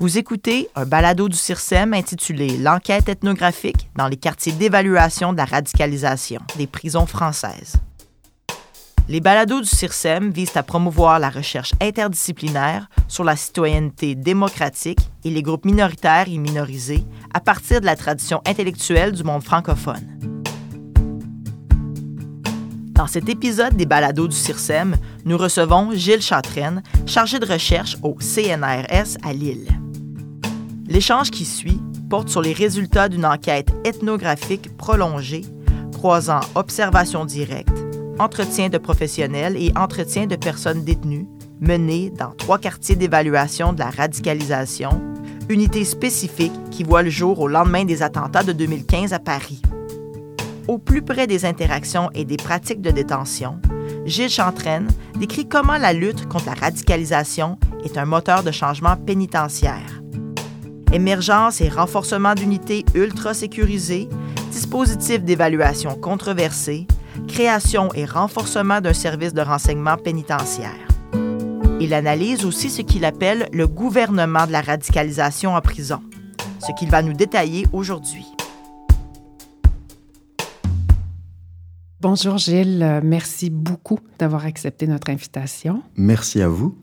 Vous 0.00 0.16
écoutez 0.16 0.70
un 0.76 0.86
balado 0.86 1.28
du 1.28 1.36
CIRSEM 1.36 1.92
intitulé 1.92 2.56
L'enquête 2.56 3.10
ethnographique 3.10 3.90
dans 3.96 4.08
les 4.08 4.16
quartiers 4.16 4.52
d'évaluation 4.52 5.34
de 5.34 5.36
la 5.36 5.44
radicalisation 5.44 6.40
des 6.56 6.66
prisons 6.66 7.04
françaises. 7.04 7.74
Les 9.08 9.20
balados 9.20 9.60
du 9.60 9.66
CIRSEM 9.66 10.30
visent 10.30 10.56
à 10.56 10.62
promouvoir 10.62 11.18
la 11.18 11.28
recherche 11.28 11.72
interdisciplinaire 11.82 12.88
sur 13.08 13.24
la 13.24 13.36
citoyenneté 13.36 14.14
démocratique 14.14 15.00
et 15.22 15.28
les 15.28 15.42
groupes 15.42 15.66
minoritaires 15.66 16.28
et 16.28 16.38
minorisés 16.38 17.04
à 17.34 17.40
partir 17.40 17.82
de 17.82 17.86
la 17.86 17.94
tradition 17.94 18.40
intellectuelle 18.46 19.12
du 19.12 19.22
monde 19.22 19.42
francophone. 19.42 20.18
Dans 22.92 23.06
cet 23.06 23.28
épisode 23.28 23.76
des 23.76 23.86
balados 23.86 24.28
du 24.28 24.36
CIRSEM, 24.36 24.96
nous 25.26 25.36
recevons 25.36 25.92
Gilles 25.92 26.22
Chatraine, 26.22 26.82
chargé 27.04 27.38
de 27.38 27.44
recherche 27.44 27.98
au 28.02 28.16
CNRS 28.18 29.18
à 29.22 29.34
Lille. 29.34 29.68
L'échange 30.90 31.30
qui 31.30 31.44
suit 31.44 31.80
porte 32.10 32.28
sur 32.28 32.42
les 32.42 32.52
résultats 32.52 33.08
d'une 33.08 33.24
enquête 33.24 33.72
ethnographique 33.84 34.76
prolongée 34.76 35.42
croisant 35.92 36.40
observation 36.54 37.24
directe, 37.24 37.68
entretien 38.18 38.70
de 38.70 38.78
professionnels 38.78 39.56
et 39.56 39.72
entretien 39.76 40.26
de 40.26 40.34
personnes 40.34 40.82
détenues 40.82 41.28
menée 41.60 42.10
dans 42.10 42.30
trois 42.30 42.58
quartiers 42.58 42.96
d'évaluation 42.96 43.72
de 43.72 43.78
la 43.78 43.90
radicalisation, 43.90 45.00
unité 45.48 45.84
spécifique 45.84 46.52
qui 46.70 46.82
voit 46.82 47.02
le 47.02 47.10
jour 47.10 47.38
au 47.38 47.48
lendemain 47.48 47.84
des 47.84 48.02
attentats 48.02 48.42
de 48.42 48.52
2015 48.52 49.12
à 49.12 49.18
Paris. 49.18 49.62
Au 50.66 50.78
plus 50.78 51.02
près 51.02 51.26
des 51.26 51.44
interactions 51.44 52.10
et 52.14 52.24
des 52.24 52.36
pratiques 52.36 52.82
de 52.82 52.90
détention, 52.90 53.60
Gilles 54.06 54.30
Chantraine 54.30 54.88
décrit 55.18 55.46
comment 55.46 55.76
la 55.76 55.92
lutte 55.92 56.26
contre 56.28 56.46
la 56.46 56.54
radicalisation 56.54 57.58
est 57.84 57.96
un 57.98 58.06
moteur 58.06 58.42
de 58.42 58.50
changement 58.50 58.96
pénitentiaire 58.96 60.00
émergence 60.92 61.60
et 61.60 61.68
renforcement 61.68 62.34
d'unités 62.34 62.84
ultra 62.94 63.32
sécurisées, 63.32 64.08
dispositifs 64.50 65.22
d'évaluation 65.22 65.94
controversés, 65.94 66.86
création 67.28 67.92
et 67.94 68.04
renforcement 68.04 68.80
d'un 68.80 68.92
service 68.92 69.32
de 69.32 69.40
renseignement 69.40 69.96
pénitentiaire. 69.96 70.88
Il 71.80 71.94
analyse 71.94 72.44
aussi 72.44 72.70
ce 72.70 72.82
qu'il 72.82 73.04
appelle 73.04 73.48
le 73.52 73.66
gouvernement 73.66 74.46
de 74.46 74.52
la 74.52 74.60
radicalisation 74.60 75.54
en 75.54 75.60
prison, 75.60 76.00
ce 76.58 76.72
qu'il 76.78 76.90
va 76.90 77.02
nous 77.02 77.14
détailler 77.14 77.66
aujourd'hui. 77.72 78.26
Bonjour 82.00 82.38
Gilles, 82.38 83.00
merci 83.04 83.50
beaucoup 83.50 84.00
d'avoir 84.18 84.44
accepté 84.46 84.86
notre 84.86 85.10
invitation. 85.10 85.82
Merci 85.96 86.42
à 86.42 86.48
vous. 86.48 86.74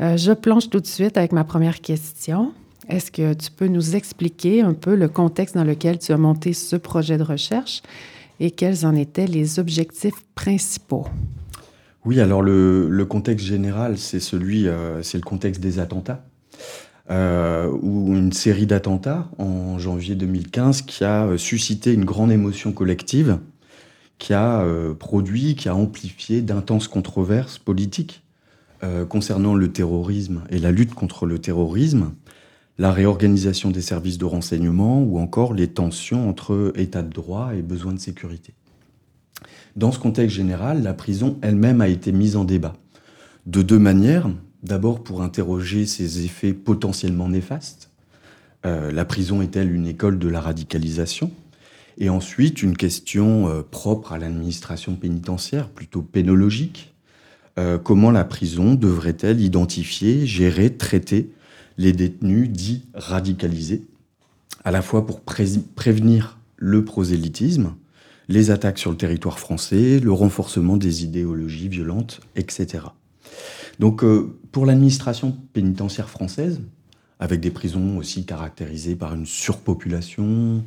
Euh, 0.00 0.16
je 0.16 0.32
plonge 0.32 0.68
tout 0.68 0.80
de 0.80 0.86
suite 0.86 1.16
avec 1.16 1.32
ma 1.32 1.44
première 1.44 1.80
question. 1.80 2.52
Est-ce 2.88 3.10
que 3.10 3.34
tu 3.34 3.50
peux 3.50 3.66
nous 3.66 3.96
expliquer 3.96 4.60
un 4.60 4.74
peu 4.74 4.94
le 4.94 5.08
contexte 5.08 5.56
dans 5.56 5.64
lequel 5.64 5.98
tu 5.98 6.12
as 6.12 6.16
monté 6.16 6.52
ce 6.52 6.76
projet 6.76 7.18
de 7.18 7.24
recherche 7.24 7.82
et 8.38 8.50
quels 8.52 8.86
en 8.86 8.94
étaient 8.94 9.26
les 9.26 9.58
objectifs 9.58 10.24
principaux? 10.34 11.06
Oui, 12.04 12.20
alors 12.20 12.42
le, 12.42 13.04
contexte 13.04 13.44
général, 13.44 13.98
c'est 13.98 14.20
celui, 14.20 14.68
euh, 14.68 15.02
c'est 15.02 15.18
le 15.18 15.24
contexte 15.24 15.60
des 15.60 15.80
attentats, 15.80 16.24
euh, 17.10 17.68
ou 17.82 18.14
une 18.14 18.32
série 18.32 18.66
d'attentats 18.66 19.28
en 19.38 19.78
janvier 19.78 20.14
2015 20.14 20.82
qui 20.82 21.02
a 21.02 21.26
euh, 21.26 21.36
suscité 21.36 21.92
une 21.92 22.04
grande 22.04 22.30
émotion 22.30 22.72
collective, 22.72 23.40
qui 24.18 24.32
a 24.32 24.64
produit, 24.98 25.56
qui 25.56 25.68
a 25.68 25.74
amplifié 25.74 26.40
d'intenses 26.40 26.88
controverses 26.88 27.58
politiques 27.58 28.22
concernant 29.10 29.54
le 29.54 29.70
terrorisme 29.70 30.40
et 30.48 30.58
la 30.58 30.70
lutte 30.70 30.94
contre 30.94 31.26
le 31.26 31.38
terrorisme 31.38 32.12
la 32.78 32.92
réorganisation 32.92 33.70
des 33.70 33.80
services 33.80 34.18
de 34.18 34.24
renseignement 34.24 35.02
ou 35.02 35.18
encore 35.18 35.54
les 35.54 35.68
tensions 35.68 36.28
entre 36.28 36.72
état 36.76 37.02
de 37.02 37.12
droit 37.12 37.54
et 37.54 37.62
besoins 37.62 37.94
de 37.94 37.98
sécurité. 37.98 38.54
Dans 39.76 39.92
ce 39.92 39.98
contexte 39.98 40.36
général, 40.36 40.82
la 40.82 40.94
prison 40.94 41.38
elle-même 41.42 41.80
a 41.80 41.88
été 41.88 42.12
mise 42.12 42.36
en 42.36 42.44
débat. 42.44 42.74
De 43.46 43.62
deux 43.62 43.78
manières. 43.78 44.30
D'abord 44.62 45.04
pour 45.04 45.22
interroger 45.22 45.86
ses 45.86 46.24
effets 46.24 46.52
potentiellement 46.52 47.28
néfastes. 47.28 47.90
Euh, 48.64 48.90
la 48.90 49.04
prison 49.04 49.42
est-elle 49.42 49.72
une 49.72 49.86
école 49.86 50.18
de 50.18 50.28
la 50.28 50.40
radicalisation? 50.40 51.30
Et 51.98 52.08
ensuite, 52.08 52.62
une 52.62 52.76
question 52.76 53.48
euh, 53.48 53.62
propre 53.62 54.12
à 54.12 54.18
l'administration 54.18 54.96
pénitentiaire, 54.96 55.68
plutôt 55.68 56.02
pénologique. 56.02 56.94
Euh, 57.58 57.78
comment 57.78 58.10
la 58.10 58.24
prison 58.24 58.74
devrait-elle 58.74 59.40
identifier, 59.40 60.26
gérer, 60.26 60.76
traiter 60.76 61.30
les 61.78 61.92
détenus 61.92 62.50
dits 62.50 62.86
radicalisés, 62.94 63.86
à 64.64 64.70
la 64.70 64.82
fois 64.82 65.06
pour 65.06 65.20
prévenir 65.20 66.38
le 66.56 66.84
prosélytisme, 66.84 67.74
les 68.28 68.50
attaques 68.50 68.78
sur 68.78 68.90
le 68.90 68.96
territoire 68.96 69.38
français, 69.38 70.00
le 70.00 70.12
renforcement 70.12 70.76
des 70.76 71.04
idéologies 71.04 71.68
violentes, 71.68 72.20
etc. 72.34 72.84
Donc 73.78 74.02
euh, 74.02 74.38
pour 74.52 74.66
l'administration 74.66 75.36
pénitentiaire 75.52 76.08
française, 76.08 76.60
avec 77.18 77.40
des 77.40 77.50
prisons 77.50 77.98
aussi 77.98 78.24
caractérisées 78.24 78.96
par 78.96 79.14
une 79.14 79.26
surpopulation, 79.26 80.64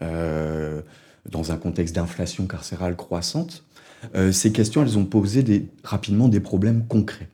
euh, 0.00 0.82
dans 1.30 1.52
un 1.52 1.56
contexte 1.56 1.94
d'inflation 1.94 2.46
carcérale 2.46 2.96
croissante, 2.96 3.64
euh, 4.16 4.32
ces 4.32 4.50
questions, 4.52 4.82
elles 4.82 4.98
ont 4.98 5.04
posé 5.04 5.68
rapidement 5.84 6.28
des 6.28 6.40
problèmes 6.40 6.86
concrets, 6.86 7.28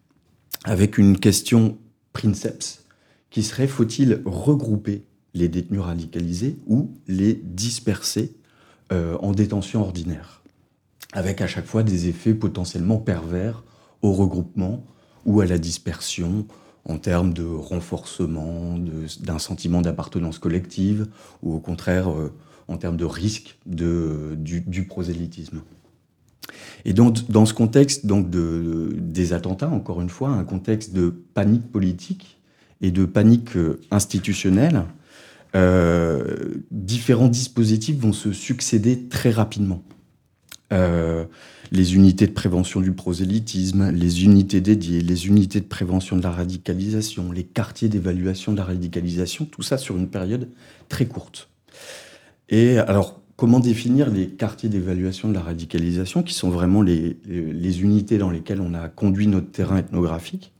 avec 0.64 0.98
une 0.98 1.18
question 1.18 1.78
princeps, 2.12 2.77
qui 3.30 3.42
serait 3.42 3.66
faut-il 3.66 4.22
regrouper 4.24 5.04
les 5.34 5.48
détenus 5.48 5.80
radicalisés 5.80 6.58
ou 6.66 6.94
les 7.06 7.34
disperser 7.34 8.34
euh, 8.92 9.16
en 9.20 9.32
détention 9.32 9.82
ordinaire, 9.82 10.42
avec 11.12 11.40
à 11.40 11.46
chaque 11.46 11.66
fois 11.66 11.82
des 11.82 12.08
effets 12.08 12.34
potentiellement 12.34 12.98
pervers 12.98 13.64
au 14.02 14.12
regroupement 14.12 14.84
ou 15.26 15.40
à 15.40 15.46
la 15.46 15.58
dispersion 15.58 16.46
en 16.86 16.96
termes 16.98 17.34
de 17.34 17.44
renforcement 17.44 18.78
d'un 19.20 19.38
sentiment 19.38 19.82
d'appartenance 19.82 20.38
collective 20.38 21.06
ou 21.42 21.54
au 21.54 21.60
contraire 21.60 22.10
euh, 22.10 22.32
en 22.66 22.78
termes 22.78 22.96
de 22.96 23.04
risque 23.04 23.58
du, 23.66 24.86
prosélytisme. 24.88 25.62
Et 26.84 26.92
donc, 26.92 27.30
dans 27.30 27.46
ce 27.46 27.54
contexte 27.54 28.06
donc 28.06 28.30
de, 28.30 28.94
des 28.98 29.32
attentats, 29.32 29.70
encore 29.70 30.00
une 30.00 30.10
fois, 30.10 30.30
un 30.30 30.44
contexte 30.44 30.94
de 30.94 31.08
panique 31.08 31.70
politique, 31.70 32.37
et 32.80 32.90
de 32.90 33.04
panique 33.04 33.56
euh, 33.56 33.80
institutionnelle, 33.90 34.84
euh, 35.54 36.62
différents 36.70 37.28
dispositifs 37.28 37.96
vont 37.96 38.12
se 38.12 38.32
succéder 38.32 39.08
très 39.08 39.30
rapidement. 39.30 39.82
Euh, 40.72 41.24
les 41.70 41.94
unités 41.94 42.26
de 42.26 42.32
prévention 42.32 42.80
du 42.80 42.92
prosélytisme, 42.92 43.90
les 43.90 44.24
unités 44.24 44.60
dédiées, 44.60 45.00
les 45.00 45.26
unités 45.26 45.60
de 45.60 45.66
prévention 45.66 46.16
de 46.16 46.22
la 46.22 46.30
radicalisation, 46.30 47.32
les 47.32 47.44
quartiers 47.44 47.88
d'évaluation 47.88 48.52
de 48.52 48.58
la 48.58 48.64
radicalisation, 48.64 49.44
tout 49.46 49.62
ça 49.62 49.78
sur 49.78 49.96
une 49.96 50.08
période 50.08 50.48
très 50.88 51.06
courte. 51.06 51.48
Et 52.48 52.78
alors, 52.78 53.20
comment 53.36 53.60
définir 53.60 54.10
les 54.10 54.28
quartiers 54.28 54.68
d'évaluation 54.68 55.28
de 55.28 55.34
la 55.34 55.40
radicalisation, 55.40 56.22
qui 56.22 56.34
sont 56.34 56.50
vraiment 56.50 56.82
les, 56.82 57.18
les, 57.26 57.82
unités 57.82 58.18
dans 58.18 58.30
lesquelles 58.30 58.60
on 58.60 58.74
a 58.74 58.88
conduit 58.88 59.26
notre 59.26 59.50
terrain 59.50 59.78
ethnographique? 59.78 60.52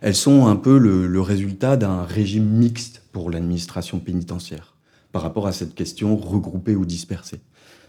Elles 0.00 0.14
sont 0.14 0.46
un 0.46 0.56
peu 0.56 0.78
le, 0.78 1.20
résultat 1.20 1.76
d'un 1.76 2.04
régime 2.04 2.48
mixte 2.48 3.02
pour 3.12 3.30
l'administration 3.30 3.98
pénitentiaire 3.98 4.74
par 5.12 5.22
rapport 5.22 5.46
à 5.46 5.52
cette 5.52 5.74
question 5.74 6.16
regroupée 6.16 6.76
ou 6.76 6.84
dispersée. 6.84 7.40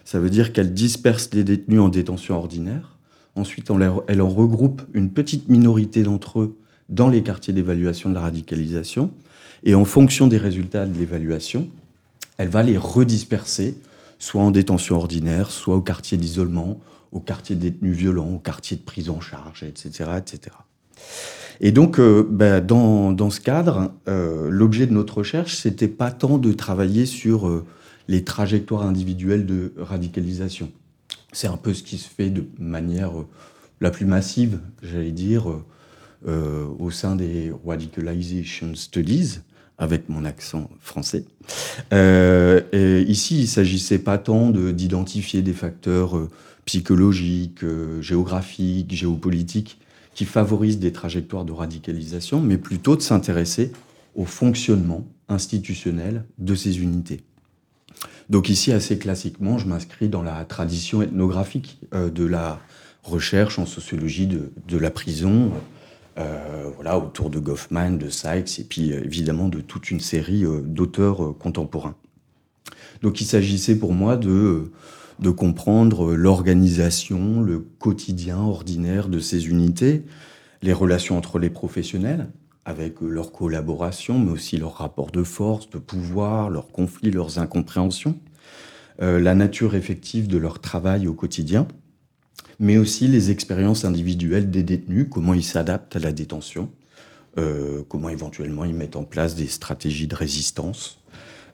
Ça 0.05 0.19
veut 0.19 0.29
dire 0.29 0.53
qu'elle 0.53 0.73
disperse 0.73 1.29
les 1.33 1.43
détenus 1.43 1.81
en 1.81 1.89
détention 1.89 2.35
ordinaire. 2.35 2.97
Ensuite, 3.35 3.69
elle 4.07 4.21
en 4.21 4.29
regroupe 4.29 4.81
une 4.93 5.11
petite 5.11 5.49
minorité 5.49 6.03
d'entre 6.03 6.39
eux 6.39 6.57
dans 6.87 7.09
les 7.09 7.21
quartiers 7.21 7.53
d'évaluation 7.53 8.09
de 8.09 8.15
la 8.15 8.21
radicalisation. 8.21 9.11
Et 9.63 9.75
en 9.75 9.85
fonction 9.85 10.27
des 10.27 10.37
résultats 10.37 10.85
de 10.85 10.97
l'évaluation, 10.97 11.69
elle 12.37 12.47
va 12.47 12.63
les 12.63 12.77
redisperser, 12.77 13.77
soit 14.17 14.41
en 14.41 14.51
détention 14.51 14.95
ordinaire, 14.95 15.51
soit 15.51 15.75
au 15.75 15.81
quartier 15.81 16.17
d'isolement, 16.17 16.79
au 17.11 17.19
quartier 17.19 17.55
de 17.55 17.61
détenus 17.61 17.95
violents, 17.95 18.29
au 18.29 18.39
quartier 18.39 18.77
de 18.77 18.81
prise 18.81 19.09
en 19.09 19.19
charge, 19.19 19.63
etc. 19.63 20.09
etc. 20.17 20.55
Et 21.61 21.71
donc, 21.71 21.99
euh, 21.99 22.25
ben, 22.29 22.65
dans, 22.65 23.11
dans, 23.11 23.29
ce 23.29 23.41
cadre, 23.41 23.91
euh, 24.07 24.49
l'objet 24.49 24.87
de 24.87 24.93
notre 24.93 25.17
recherche, 25.17 25.57
c'était 25.57 25.89
pas 25.89 26.11
tant 26.11 26.37
de 26.37 26.53
travailler 26.53 27.05
sur 27.05 27.47
euh, 27.47 27.65
les 28.07 28.23
trajectoires 28.23 28.83
individuelles 28.83 29.45
de 29.45 29.73
radicalisation. 29.77 30.71
C'est 31.33 31.47
un 31.47 31.57
peu 31.57 31.73
ce 31.73 31.83
qui 31.83 31.97
se 31.97 32.09
fait 32.09 32.29
de 32.29 32.45
manière 32.57 33.11
la 33.81 33.91
plus 33.91 34.05
massive, 34.05 34.59
j'allais 34.81 35.11
dire, 35.11 35.45
au 36.25 36.89
sein 36.89 37.15
des 37.15 37.53
Radicalization 37.65 38.73
Studies, 38.73 39.39
avec 39.77 40.09
mon 40.09 40.25
accent 40.25 40.71
français. 40.81 41.25
ici, 41.91 43.41
il 43.41 43.47
s'agissait 43.47 43.99
pas 43.99 44.17
tant 44.17 44.49
d'identifier 44.49 45.43
des 45.43 45.53
facteurs 45.53 46.19
psychologiques, 46.65 47.63
géographiques, 48.01 48.91
géopolitiques, 48.95 49.79
qui 50.13 50.25
favorisent 50.25 50.79
des 50.79 50.91
trajectoires 50.91 51.45
de 51.45 51.51
radicalisation, 51.51 52.41
mais 52.41 52.57
plutôt 52.57 52.95
de 52.95 53.01
s'intéresser 53.01 53.71
au 54.15 54.25
fonctionnement 54.25 55.05
institutionnel 55.29 56.25
de 56.37 56.55
ces 56.55 56.79
unités. 56.79 57.21
Donc 58.29 58.49
ici, 58.49 58.71
assez 58.71 58.99
classiquement, 58.99 59.57
je 59.57 59.67
m'inscris 59.67 60.07
dans 60.07 60.21
la 60.21 60.45
tradition 60.45 61.01
ethnographique 61.01 61.79
euh, 61.93 62.09
de 62.09 62.25
la 62.25 62.59
recherche 63.03 63.57
en 63.57 63.65
sociologie 63.65 64.27
de, 64.27 64.77
la 64.77 64.91
prison, 64.91 65.51
euh, 66.17 66.69
voilà, 66.75 66.99
autour 66.99 67.29
de 67.29 67.39
Goffman, 67.39 67.91
de 67.91 68.09
Sykes, 68.09 68.59
et 68.59 68.63
puis 68.63 68.91
euh, 68.91 69.03
évidemment 69.03 69.47
de 69.47 69.61
toute 69.61 69.89
une 69.89 69.99
série 69.99 70.43
d'auteurs 70.63 71.35
contemporains. 71.39 71.95
Donc 73.01 73.21
il 73.21 73.25
s'agissait 73.25 73.75
pour 73.75 73.93
moi 73.93 74.15
de, 74.17 74.71
de 75.19 75.29
comprendre 75.29 76.13
l'organisation, 76.13 77.41
le 77.41 77.59
quotidien 77.59 78.37
ordinaire 78.37 79.09
de 79.09 79.19
ces 79.19 79.47
unités, 79.47 80.03
les 80.61 80.73
relations 80.73 81.17
entre 81.17 81.39
les 81.39 81.49
professionnels, 81.49 82.29
avec 82.65 83.01
leur 83.01 83.31
collaboration, 83.31 84.19
mais 84.19 84.31
aussi 84.31 84.57
leurs 84.57 84.77
rapports 84.77 85.11
de 85.11 85.23
force, 85.23 85.69
de 85.69 85.77
pouvoir, 85.77 86.49
leurs 86.49 86.71
conflits, 86.71 87.11
leurs 87.11 87.39
incompréhensions, 87.39 88.17
la 88.99 89.33
nature 89.33 89.75
effective 89.75 90.27
de 90.27 90.37
leur 90.37 90.59
travail 90.59 91.07
au 91.07 91.13
quotidien, 91.13 91.67
mais 92.59 92.77
aussi 92.77 93.07
les 93.07 93.31
expériences 93.31 93.85
individuelles 93.85 94.51
des 94.51 94.63
détenus, 94.63 95.07
comment 95.09 95.33
ils 95.33 95.43
s'adaptent 95.43 95.95
à 95.95 95.99
la 95.99 96.11
détention, 96.11 96.69
euh, 97.37 97.83
comment 97.87 98.09
éventuellement 98.09 98.65
ils 98.65 98.73
mettent 98.73 98.97
en 98.97 99.03
place 99.03 99.35
des 99.35 99.47
stratégies 99.47 100.07
de 100.07 100.15
résistance. 100.15 101.01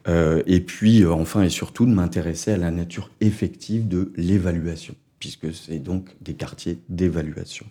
Euh, 0.08 0.44
et 0.46 0.62
puis, 0.62 1.04
euh, 1.04 1.12
enfin 1.12 1.44
et 1.44 1.50
surtout, 1.50 1.86
de 1.86 1.92
m'intéresser 1.92 2.52
à 2.52 2.58
la 2.58 2.72
nature 2.72 3.10
effective 3.22 3.88
de 3.88 4.12
l'évaluation, 4.16 4.96
puisque 5.20 5.54
c'est 5.54 5.80
donc 5.80 6.10
des 6.22 6.34
quartiers 6.34 6.80
d'évaluation. 6.90 7.66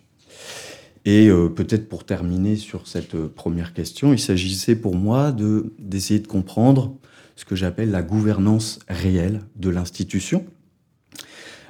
Et 1.07 1.29
peut-être 1.55 1.87
pour 1.87 2.03
terminer 2.03 2.55
sur 2.55 2.87
cette 2.87 3.15
première 3.15 3.73
question, 3.73 4.11
il 4.11 4.17
s'agissait 4.17 4.75
pour 4.75 4.95
moi 4.95 5.31
d'essayer 5.77 6.19
de 6.19 6.25
comprendre 6.25 6.97
ce 7.35 7.45
que 7.45 7.55
j'appelle 7.55 7.91
la 7.91 8.01
gouvernance 8.01 8.79
réelle 8.89 9.41
de 9.55 9.69
l'institution, 9.69 10.43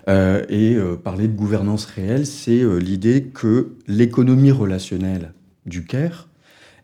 euh, 0.08 0.44
et 0.50 0.76
euh, 0.76 0.96
parler 0.96 1.28
de 1.28 1.36
gouvernance 1.36 1.86
réelle, 1.86 2.28
c'est 2.28 2.62
euh, 2.62 2.78
l'idée 2.78 3.24
que 3.34 3.74
l'économie 3.88 4.52
relationnelle 4.52 5.34
du 5.66 5.84
CARE, 5.84 6.30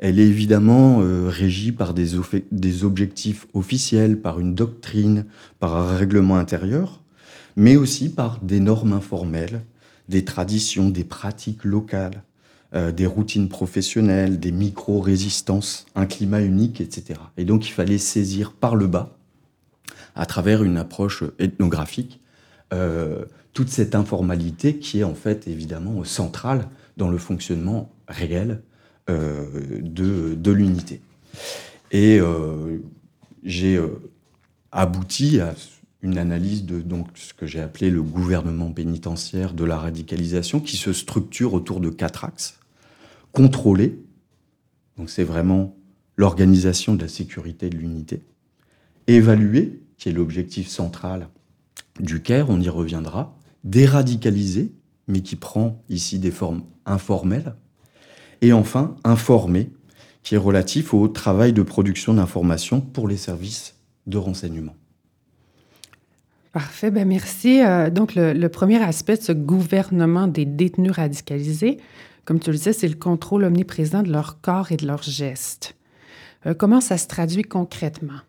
elle 0.01 0.19
est 0.19 0.27
évidemment 0.27 0.97
régie 1.27 1.71
par 1.71 1.93
des, 1.93 2.83
objectifs 2.83 3.47
officiels, 3.53 4.19
par 4.19 4.39
une 4.39 4.55
doctrine, 4.55 5.25
par 5.59 5.77
un 5.77 5.95
règlement 5.95 6.37
intérieur, 6.37 7.01
mais 7.55 7.77
aussi 7.77 8.09
par 8.09 8.39
des 8.41 8.59
normes 8.59 8.93
informelles, 8.93 9.61
des 10.09 10.25
traditions, 10.25 10.89
des 10.89 11.03
pratiques 11.03 11.63
locales, 11.63 12.23
des 12.73 13.05
routines 13.05 13.47
professionnelles, 13.47 14.39
des 14.39 14.51
micro-résistances, 14.51 15.85
un 15.93 16.07
climat 16.07 16.41
unique, 16.41 16.81
etc. 16.81 17.19
Et 17.37 17.45
donc 17.45 17.67
il 17.67 17.71
fallait 17.71 17.99
saisir 17.99 18.53
par 18.53 18.75
le 18.75 18.87
bas, 18.87 19.15
à 20.15 20.25
travers 20.25 20.63
une 20.63 20.77
approche 20.77 21.23
ethnographique, 21.39 22.21
euh, 22.73 23.25
toute 23.53 23.69
cette 23.69 23.95
informalité 23.95 24.77
qui 24.77 24.99
est 24.99 25.03
en 25.03 25.15
fait 25.15 25.47
évidemment 25.47 26.05
centrale 26.05 26.69
dans 26.95 27.09
le 27.09 27.17
fonctionnement 27.17 27.91
réel 28.07 28.51
euh, 28.51 28.70
de, 29.07 30.35
de 30.35 30.51
l'unité. 30.51 31.01
Et 31.91 32.19
euh, 32.19 32.77
j'ai 33.43 33.79
abouti 34.71 35.39
à 35.39 35.53
une 36.01 36.17
analyse 36.17 36.65
de 36.65 36.81
donc, 36.81 37.07
ce 37.15 37.33
que 37.33 37.45
j'ai 37.45 37.59
appelé 37.59 37.89
le 37.89 38.01
gouvernement 38.01 38.71
pénitentiaire 38.71 39.53
de 39.53 39.63
la 39.63 39.77
radicalisation, 39.77 40.59
qui 40.59 40.77
se 40.77 40.93
structure 40.93 41.53
autour 41.53 41.79
de 41.79 41.89
quatre 41.89 42.25
axes. 42.25 42.59
Contrôler, 43.31 43.99
donc 44.97 45.09
c'est 45.09 45.23
vraiment 45.23 45.75
l'organisation 46.17 46.95
de 46.95 47.01
la 47.01 47.07
sécurité 47.07 47.69
de 47.69 47.77
l'unité. 47.77 48.21
Évaluer, 49.07 49.81
qui 49.97 50.09
est 50.09 50.13
l'objectif 50.13 50.67
central 50.67 51.29
du 51.99 52.21
CAIR, 52.21 52.49
on 52.49 52.59
y 52.59 52.69
reviendra, 52.69 53.37
déradicalisé, 53.63 54.71
mais 55.07 55.21
qui 55.21 55.35
prend 55.35 55.83
ici 55.89 56.19
des 56.19 56.31
formes 56.31 56.63
informelles, 56.85 57.55
et 58.41 58.53
enfin 58.53 58.95
informé, 59.03 59.69
qui 60.23 60.35
est 60.35 60.39
relatif 60.39 60.93
au 60.93 61.07
travail 61.07 61.53
de 61.53 61.61
production 61.61 62.13
d'informations 62.13 62.81
pour 62.81 63.07
les 63.07 63.17
services 63.17 63.75
de 64.07 64.17
renseignement. 64.17 64.75
Parfait, 66.51 66.91
ben 66.91 67.07
merci. 67.07 67.61
Euh, 67.61 67.89
donc, 67.89 68.13
le, 68.15 68.47
premier 68.49 68.81
aspect 68.83 69.15
de 69.15 69.21
ce 69.21 69.31
gouvernement 69.31 70.27
des 70.27 70.45
détenus 70.45 70.91
radicalisés, 70.91 71.77
comme 72.25 72.39
tu 72.39 72.51
le 72.51 72.57
disais, 72.57 72.73
c'est 72.73 72.89
le 72.89 72.95
contrôle 72.95 73.45
omniprésent 73.45 74.03
de 74.03 74.11
leur 74.11 74.41
corps 74.41 74.71
et 74.71 74.77
de 74.77 74.85
leurs 74.85 75.03
gestes. 75.03 75.75
Euh, 76.45 76.53
comment 76.53 76.81
ça 76.81 76.97
se 76.97 77.07
traduit 77.07 77.43
concrètement? 77.43 78.19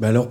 Ben 0.00 0.08
alors, 0.08 0.30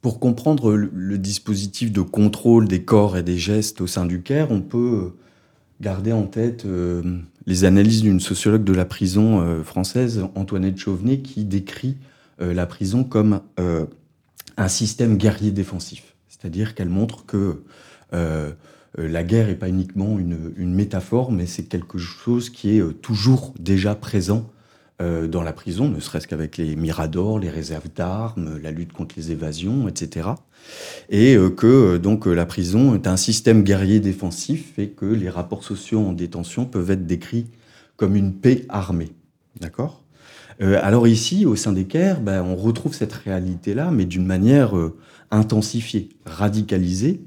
pour 0.00 0.18
comprendre 0.18 0.72
le, 0.72 1.18
dispositif 1.18 1.92
de 1.92 2.00
contrôle 2.00 2.66
des 2.66 2.82
corps 2.82 3.16
et 3.16 3.22
des 3.22 3.38
gestes 3.38 3.80
au 3.80 3.86
sein 3.86 4.04
du 4.04 4.22
CAIR, 4.22 4.50
on 4.50 4.60
peut 4.60 5.12
garder 5.82 6.12
en 6.12 6.26
tête 6.26 6.64
euh, 6.64 7.02
les 7.46 7.64
analyses 7.64 8.02
d'une 8.02 8.20
sociologue 8.20 8.64
de 8.64 8.72
la 8.72 8.84
prison 8.84 9.40
euh, 9.40 9.62
française, 9.64 10.24
Antoinette 10.36 10.78
Chauvenet, 10.78 11.18
qui 11.18 11.44
décrit 11.44 11.96
euh, 12.40 12.54
la 12.54 12.66
prison 12.66 13.04
comme 13.04 13.40
un 14.56 14.68
système 14.68 15.18
guerrier 15.18 15.50
défensif. 15.50 16.14
C'est-à-dire 16.28 16.74
qu'elle 16.74 16.88
montre 16.88 17.26
que 17.26 17.62
la 18.12 19.24
guerre 19.24 19.46
n'est 19.46 19.54
pas 19.54 19.68
uniquement 19.68 20.18
une, 20.18 20.74
métaphore, 20.74 21.32
mais 21.32 21.46
c'est 21.46 21.64
quelque 21.64 21.98
chose 21.98 22.50
qui 22.50 22.76
est 22.76 23.00
toujours 23.00 23.54
déjà 23.58 23.94
présent 23.94 24.50
dans 25.28 25.42
la 25.42 25.52
prison, 25.52 25.88
ne 25.88 26.00
serait-ce 26.00 26.28
qu'avec 26.28 26.56
les 26.56 26.76
miradors, 26.76 27.38
les 27.38 27.50
réserves 27.50 27.88
d'armes, 27.94 28.58
la 28.62 28.70
lutte 28.70 28.92
contre 28.92 29.14
les 29.16 29.32
évasions, 29.32 29.88
etc. 29.88 30.28
Et 31.10 31.36
euh, 31.36 31.50
que 31.50 32.00
euh, 32.02 32.34
la 32.34 32.46
prison 32.46 32.94
est 32.94 33.06
un 33.06 33.16
système 33.16 33.62
guerrier 33.62 34.00
défensif 34.00 34.78
et 34.78 34.88
que 34.88 35.06
les 35.06 35.28
rapports 35.28 35.64
sociaux 35.64 36.00
en 36.00 36.12
détention 36.12 36.64
peuvent 36.64 36.90
être 36.90 37.06
décrits 37.06 37.46
comme 37.96 38.16
une 38.16 38.34
paix 38.34 38.64
armée. 38.68 39.12
D'accord? 39.60 40.00
Alors 40.60 41.08
ici, 41.08 41.44
au 41.44 41.56
sein 41.56 41.72
des 41.72 41.86
CAIR, 41.86 42.20
ben, 42.20 42.42
on 42.42 42.54
retrouve 42.54 42.94
cette 42.94 43.12
réalité-là, 43.12 43.90
mais 43.90 44.04
d'une 44.04 44.24
manière 44.24 44.74
intensifiée, 45.32 46.10
radicalisée, 46.24 47.20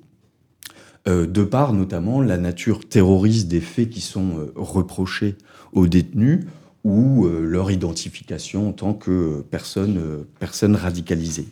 de 1.06 1.44
par 1.44 1.74
notamment 1.74 2.22
la 2.22 2.38
nature 2.38 2.88
terroriste 2.88 3.50
des 3.50 3.60
faits 3.60 3.90
qui 3.90 4.00
sont 4.00 4.48
reprochés 4.56 5.36
aux 5.74 5.88
détenus, 5.88 6.46
ou 6.86 7.26
euh, 7.26 7.42
leur 7.42 7.72
identification 7.72 8.70
en 8.70 8.72
tant 8.72 8.94
que 8.94 9.44
personne, 9.50 9.98
euh, 9.98 10.24
personne 10.40 10.76
radicalisée. 10.76 11.48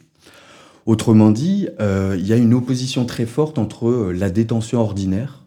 Autrement 0.85 1.31
dit, 1.31 1.67
euh, 1.81 2.15
il 2.17 2.27
y 2.27 2.33
a 2.33 2.37
une 2.37 2.53
opposition 2.53 3.05
très 3.05 3.25
forte 3.25 3.57
entre 3.57 4.11
la 4.13 4.29
détention 4.29 4.79
ordinaire, 4.79 5.43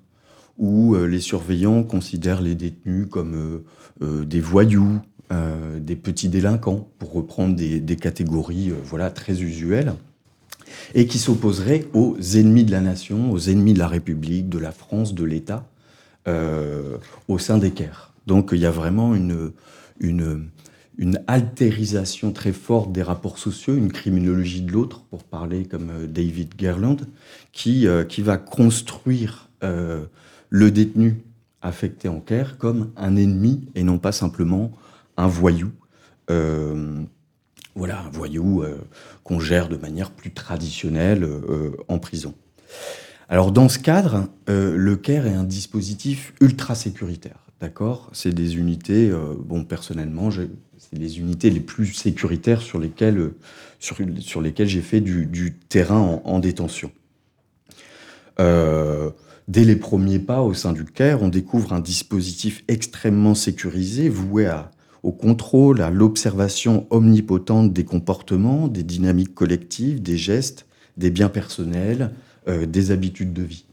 où 0.58 0.96
les 0.96 1.20
surveillants 1.20 1.82
considèrent 1.82 2.40
les 2.40 2.54
détenus 2.54 3.08
comme 3.10 3.62
des 4.00 4.40
voyous, 4.40 5.00
des 5.78 5.96
petits 5.96 6.30
délinquants, 6.30 6.88
pour 6.98 7.12
reprendre 7.12 7.54
des, 7.54 7.96
catégories 7.96 8.72
voilà, 8.82 9.10
très 9.10 9.42
usuelles, 9.42 9.92
et 10.94 11.06
qui 11.06 11.18
s'opposerait 11.18 11.84
aux 11.92 12.16
ennemis 12.36 12.64
de 12.64 12.70
la 12.70 12.80
nation, 12.80 13.30
aux 13.32 13.50
ennemis 13.50 13.74
de 13.74 13.78
la 13.78 13.88
République, 13.88 14.48
de 14.48 14.58
la 14.58 14.72
France, 14.72 15.12
de 15.12 15.24
l'État, 15.24 15.68
au 16.26 17.38
sein 17.38 17.58
des 17.58 17.72
CAIR. 17.72 18.14
Donc 18.26 18.48
il 18.54 18.60
y 18.60 18.66
a 18.66 18.70
vraiment 18.70 19.14
une, 19.14 19.52
une, 20.00 20.48
une 20.98 21.20
altérisation 21.26 22.32
très 22.32 22.52
forte 22.52 22.92
des 22.92 23.02
rapports 23.02 23.38
sociaux, 23.38 23.74
une 23.74 23.92
criminologie 23.92 24.62
de 24.62 24.72
l'autre, 24.72 25.02
pour 25.10 25.24
parler 25.24 25.66
comme 25.66 25.90
euh, 25.90 26.06
David 26.06 26.54
Gerland, 26.58 27.06
qui, 27.52 27.86
euh, 27.86 28.04
qui 28.04 28.22
va 28.22 28.38
construire 28.38 29.50
euh, 29.62 30.06
le 30.48 30.70
détenu 30.70 31.22
affecté 31.62 32.08
en 32.08 32.20
Caire 32.20 32.58
comme 32.58 32.92
un 32.96 33.16
ennemi 33.16 33.68
et 33.74 33.82
non 33.82 33.98
pas 33.98 34.12
simplement 34.12 34.72
un 35.16 35.26
voyou. 35.26 35.72
voilà, 37.74 38.00
un 38.00 38.10
voyou 38.10 38.62
qu'on 39.24 39.40
gère 39.40 39.68
de 39.68 39.76
manière 39.76 40.10
plus 40.10 40.30
traditionnelle 40.30 41.28
en 41.88 41.98
prison. 41.98 42.34
Alors 43.28 43.50
dans 43.50 43.68
ce 43.68 43.78
cadre, 43.78 44.28
le 44.46 44.96
CAIR 44.96 45.26
est 45.26 45.34
un 45.34 45.44
dispositif 45.44 46.34
ultra 46.40 46.74
sécuritaire. 46.74 47.45
D'accord 47.60 48.10
C'est 48.12 48.34
des 48.34 48.56
unités, 48.56 49.08
euh, 49.10 49.34
bon, 49.38 49.64
personnellement, 49.64 50.30
c'est 50.30 50.98
les 50.98 51.18
unités 51.18 51.48
les 51.48 51.60
plus 51.60 51.86
sécuritaires 51.86 52.60
sur 52.60 52.78
lesquelles, 52.78 53.18
euh, 53.18 54.66
j'ai 54.66 54.82
fait 54.82 55.00
du, 55.00 55.54
terrain 55.68 56.20
en, 56.22 56.38
détention. 56.38 56.92
Euh, 58.40 59.10
dès 59.48 59.64
les 59.64 59.76
premiers 59.76 60.18
pas 60.18 60.42
au 60.42 60.52
sein 60.52 60.74
du 60.74 60.84
CAIR, 60.84 61.22
on 61.22 61.28
découvre 61.28 61.72
un 61.72 61.80
dispositif 61.80 62.62
extrêmement 62.68 63.34
sécurisé, 63.34 64.10
voué 64.10 64.50
au 65.02 65.12
contrôle, 65.12 65.80
à 65.80 65.88
l'observation 65.88 66.86
omnipotente 66.90 67.72
des 67.72 67.84
comportements, 67.84 68.68
des 68.68 68.82
dynamiques 68.82 69.34
collectives, 69.34 70.02
des 70.02 70.18
gestes, 70.18 70.66
des 70.98 71.10
biens 71.10 71.30
personnels, 71.30 72.10
des 72.46 72.90
habitudes 72.90 73.32
de 73.32 73.42
vie 73.42 73.64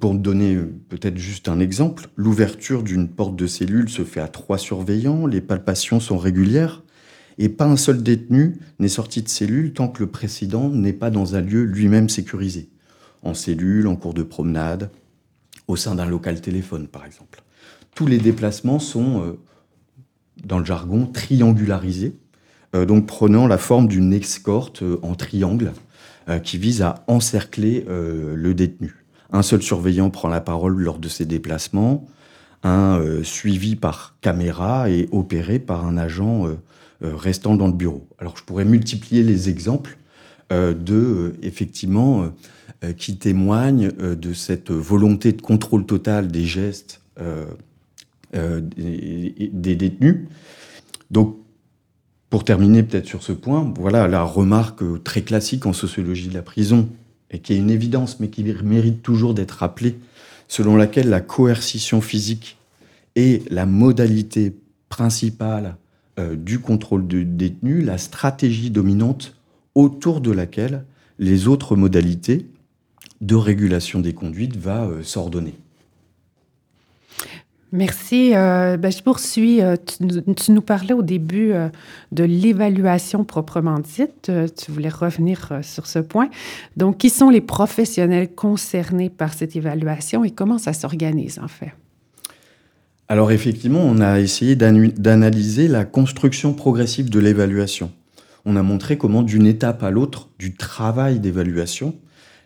pour 0.00 0.14
donner 0.14 0.56
peut-être 0.88 1.18
juste 1.18 1.48
un 1.48 1.60
exemple, 1.60 2.08
l'ouverture 2.16 2.82
d'une 2.82 3.08
porte 3.08 3.36
de 3.36 3.46
cellule 3.46 3.88
se 3.88 4.02
fait 4.02 4.20
à 4.20 4.28
trois 4.28 4.58
surveillants, 4.58 5.26
les 5.26 5.40
palpations 5.40 6.00
sont 6.00 6.18
régulières, 6.18 6.82
et 7.38 7.48
pas 7.48 7.66
un 7.66 7.76
seul 7.76 8.02
détenu 8.02 8.56
n'est 8.78 8.88
sorti 8.88 9.22
de 9.22 9.28
cellule 9.28 9.72
tant 9.72 9.88
que 9.88 10.00
le 10.00 10.08
précédent 10.08 10.68
n'est 10.68 10.92
pas 10.92 11.10
dans 11.10 11.36
un 11.36 11.40
lieu 11.40 11.62
lui-même 11.62 12.08
sécurisé, 12.08 12.68
en 13.22 13.34
cellule, 13.34 13.86
en 13.86 13.96
cours 13.96 14.14
de 14.14 14.24
promenade, 14.24 14.90
au 15.68 15.76
sein 15.76 15.94
d'un 15.94 16.06
local 16.06 16.40
téléphone 16.40 16.88
par 16.88 17.06
exemple. 17.06 17.42
Tous 17.94 18.06
les 18.06 18.18
déplacements 18.18 18.78
sont, 18.78 19.22
euh, 19.22 19.38
dans 20.44 20.58
le 20.58 20.64
jargon, 20.64 21.06
triangularisés, 21.06 22.16
euh, 22.74 22.84
donc 22.84 23.06
prenant 23.06 23.46
la 23.46 23.58
forme 23.58 23.88
d'une 23.88 24.12
escorte 24.12 24.82
euh, 24.82 24.98
en 25.02 25.14
triangle 25.14 25.72
qui 26.44 26.58
vise 26.58 26.82
à 26.82 27.06
encercler 27.06 27.86
le 27.88 28.52
détenu. 28.52 29.06
Un 29.30 29.42
seul 29.42 29.62
surveillant 29.62 30.10
prend 30.10 30.28
la 30.28 30.40
parole 30.40 30.80
lors 30.80 30.98
de 30.98 31.08
ces 31.08 31.26
déplacements, 31.26 32.06
un 32.62 33.00
suivi 33.22 33.76
par 33.76 34.16
caméra 34.20 34.90
et 34.90 35.08
opéré 35.12 35.58
par 35.58 35.86
un 35.86 35.96
agent 35.96 36.48
euh, 37.04 37.14
restant 37.14 37.54
dans 37.54 37.68
le 37.68 37.74
bureau. 37.74 38.08
Alors 38.18 38.36
je 38.36 38.42
pourrais 38.42 38.64
multiplier 38.64 39.22
les 39.22 39.48
exemples 39.48 39.96
euh, 40.50 40.74
de, 40.74 40.94
euh, 40.94 41.32
effectivement, 41.42 42.32
qui 42.96 43.18
témoignent 43.18 43.90
de 43.90 44.32
cette 44.32 44.70
volonté 44.70 45.32
de 45.32 45.42
contrôle 45.42 45.84
total 45.84 46.28
des 46.28 46.44
gestes 46.44 47.00
des, 48.32 49.40
détenus. 49.52 50.28
Donc, 51.10 51.36
pour 52.30 52.44
terminer 52.44 52.84
peut-être 52.84 53.06
sur 53.06 53.24
ce 53.24 53.32
point, 53.32 53.72
voilà 53.76 54.06
la 54.06 54.22
remarque 54.22 54.84
très 55.02 55.22
classique 55.22 55.66
en 55.66 55.72
sociologie 55.72 56.28
de 56.28 56.34
la 56.34 56.42
prison, 56.42 56.88
et 57.30 57.40
qui 57.40 57.52
est 57.52 57.58
une 57.58 57.70
évidence, 57.70 58.20
mais 58.20 58.28
qui 58.28 58.42
mérite 58.42 59.02
toujours 59.02 59.34
d'être 59.34 59.52
rappelée, 59.52 59.96
selon 60.48 60.76
laquelle 60.76 61.08
la 61.08 61.20
coercition 61.20 62.00
physique 62.00 62.56
est 63.16 63.50
la 63.50 63.66
modalité 63.66 64.56
principale 64.88 65.76
euh, 66.18 66.36
du 66.36 66.58
contrôle 66.58 67.06
du 67.06 67.24
détenu 67.24 67.82
la 67.82 67.98
stratégie 67.98 68.70
dominante 68.70 69.36
autour 69.74 70.20
de 70.20 70.30
laquelle 70.30 70.84
les 71.18 71.48
autres 71.48 71.76
modalités 71.76 72.46
de 73.20 73.34
régulation 73.34 74.00
des 74.00 74.14
conduites 74.14 74.56
va 74.56 74.84
euh, 74.84 75.02
s'ordonner. 75.02 75.54
Merci. 77.70 78.34
Euh, 78.34 78.76
ben, 78.76 78.90
je 78.90 79.02
poursuis. 79.02 79.60
Tu, 79.86 80.52
nous 80.52 80.62
parlais 80.62 80.94
au 80.94 81.02
début 81.02 81.52
de 82.12 82.24
l'évaluation 82.24 83.24
proprement 83.24 83.78
dite. 83.78 84.30
tu 84.56 84.70
voulais 84.70 84.88
revenir 84.88 85.52
sur 85.62 85.86
ce 85.86 85.98
point. 85.98 86.30
Donc, 86.76 86.98
qui 86.98 87.10
sont 87.10 87.30
les 87.30 87.42
professionnels 87.42 88.28
concernés 88.34 89.10
par 89.10 89.34
cette 89.34 89.54
évaluation 89.54 90.24
et 90.24 90.30
comment 90.30 90.58
ça 90.58 90.72
s'organise 90.72 91.38
en 91.42 91.48
fait? 91.48 91.72
Alors 93.10 93.32
effectivement, 93.32 93.80
on 93.80 94.00
a 94.00 94.20
essayé 94.20 94.54
d'analyser 94.54 95.66
la 95.66 95.86
construction 95.86 96.52
progressive 96.52 97.08
de 97.08 97.18
l'évaluation. 97.18 97.90
On 98.44 98.54
a 98.54 98.62
montré 98.62 98.98
comment 98.98 99.22
d'une 99.22 99.46
étape 99.46 99.82
à 99.82 99.90
l'autre 99.90 100.28
du 100.38 100.54
travail 100.54 101.18
d'évaluation, 101.18 101.94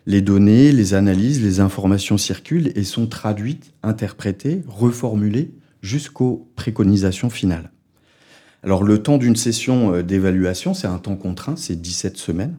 les 0.05 0.21
données, 0.21 0.71
les 0.71 0.93
analyses, 0.93 1.41
les 1.41 1.59
informations 1.59 2.17
circulent 2.17 2.71
et 2.75 2.83
sont 2.83 3.07
traduites, 3.07 3.73
interprétées, 3.83 4.61
reformulées 4.67 5.51
jusqu'aux 5.81 6.49
préconisations 6.55 7.29
finales. 7.29 7.71
Alors 8.63 8.83
le 8.83 9.03
temps 9.03 9.17
d'une 9.17 9.35
session 9.35 9.93
euh, 9.93 10.03
d'évaluation, 10.03 10.73
c'est 10.73 10.87
un 10.87 10.97
temps 10.97 11.17
contraint, 11.17 11.55
c'est 11.57 11.79
17 11.79 12.17
semaines, 12.17 12.57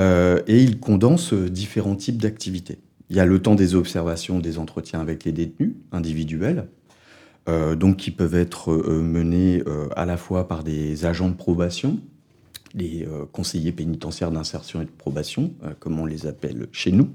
euh, 0.00 0.40
et 0.48 0.62
il 0.62 0.80
condense 0.80 1.32
euh, 1.32 1.48
différents 1.48 1.94
types 1.94 2.20
d'activités. 2.20 2.78
Il 3.08 3.16
y 3.16 3.20
a 3.20 3.26
le 3.26 3.40
temps 3.40 3.54
des 3.54 3.74
observations, 3.74 4.40
des 4.40 4.58
entretiens 4.58 5.00
avec 5.00 5.24
les 5.24 5.32
détenus 5.32 5.74
individuels, 5.92 6.68
donc 7.46 7.98
qui 7.98 8.10
peuvent 8.10 8.36
être 8.36 8.72
menés 8.72 9.62
à 9.96 10.06
la 10.06 10.16
fois 10.16 10.48
par 10.48 10.64
des 10.64 11.04
agents 11.04 11.28
de 11.28 11.34
probation, 11.34 11.98
les 12.74 13.06
conseillers 13.32 13.72
pénitentiaires 13.72 14.30
d'insertion 14.30 14.80
et 14.80 14.84
de 14.84 14.90
probation, 14.90 15.52
comme 15.78 16.00
on 16.00 16.06
les 16.06 16.26
appelle 16.26 16.68
chez 16.72 16.90
nous, 16.92 17.10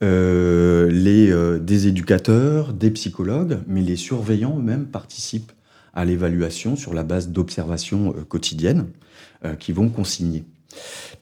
les, 0.00 1.58
des 1.60 1.86
éducateurs, 1.88 2.72
des 2.72 2.90
psychologues, 2.90 3.58
mais 3.66 3.82
les 3.82 3.96
surveillants 3.96 4.58
eux-mêmes 4.58 4.86
participent 4.86 5.52
à 5.92 6.04
l'évaluation 6.04 6.74
sur 6.76 6.94
la 6.94 7.02
base 7.02 7.28
d'observations 7.28 8.12
quotidiennes 8.28 8.86
qui 9.58 9.72
vont 9.72 9.90
consigner. 9.90 10.44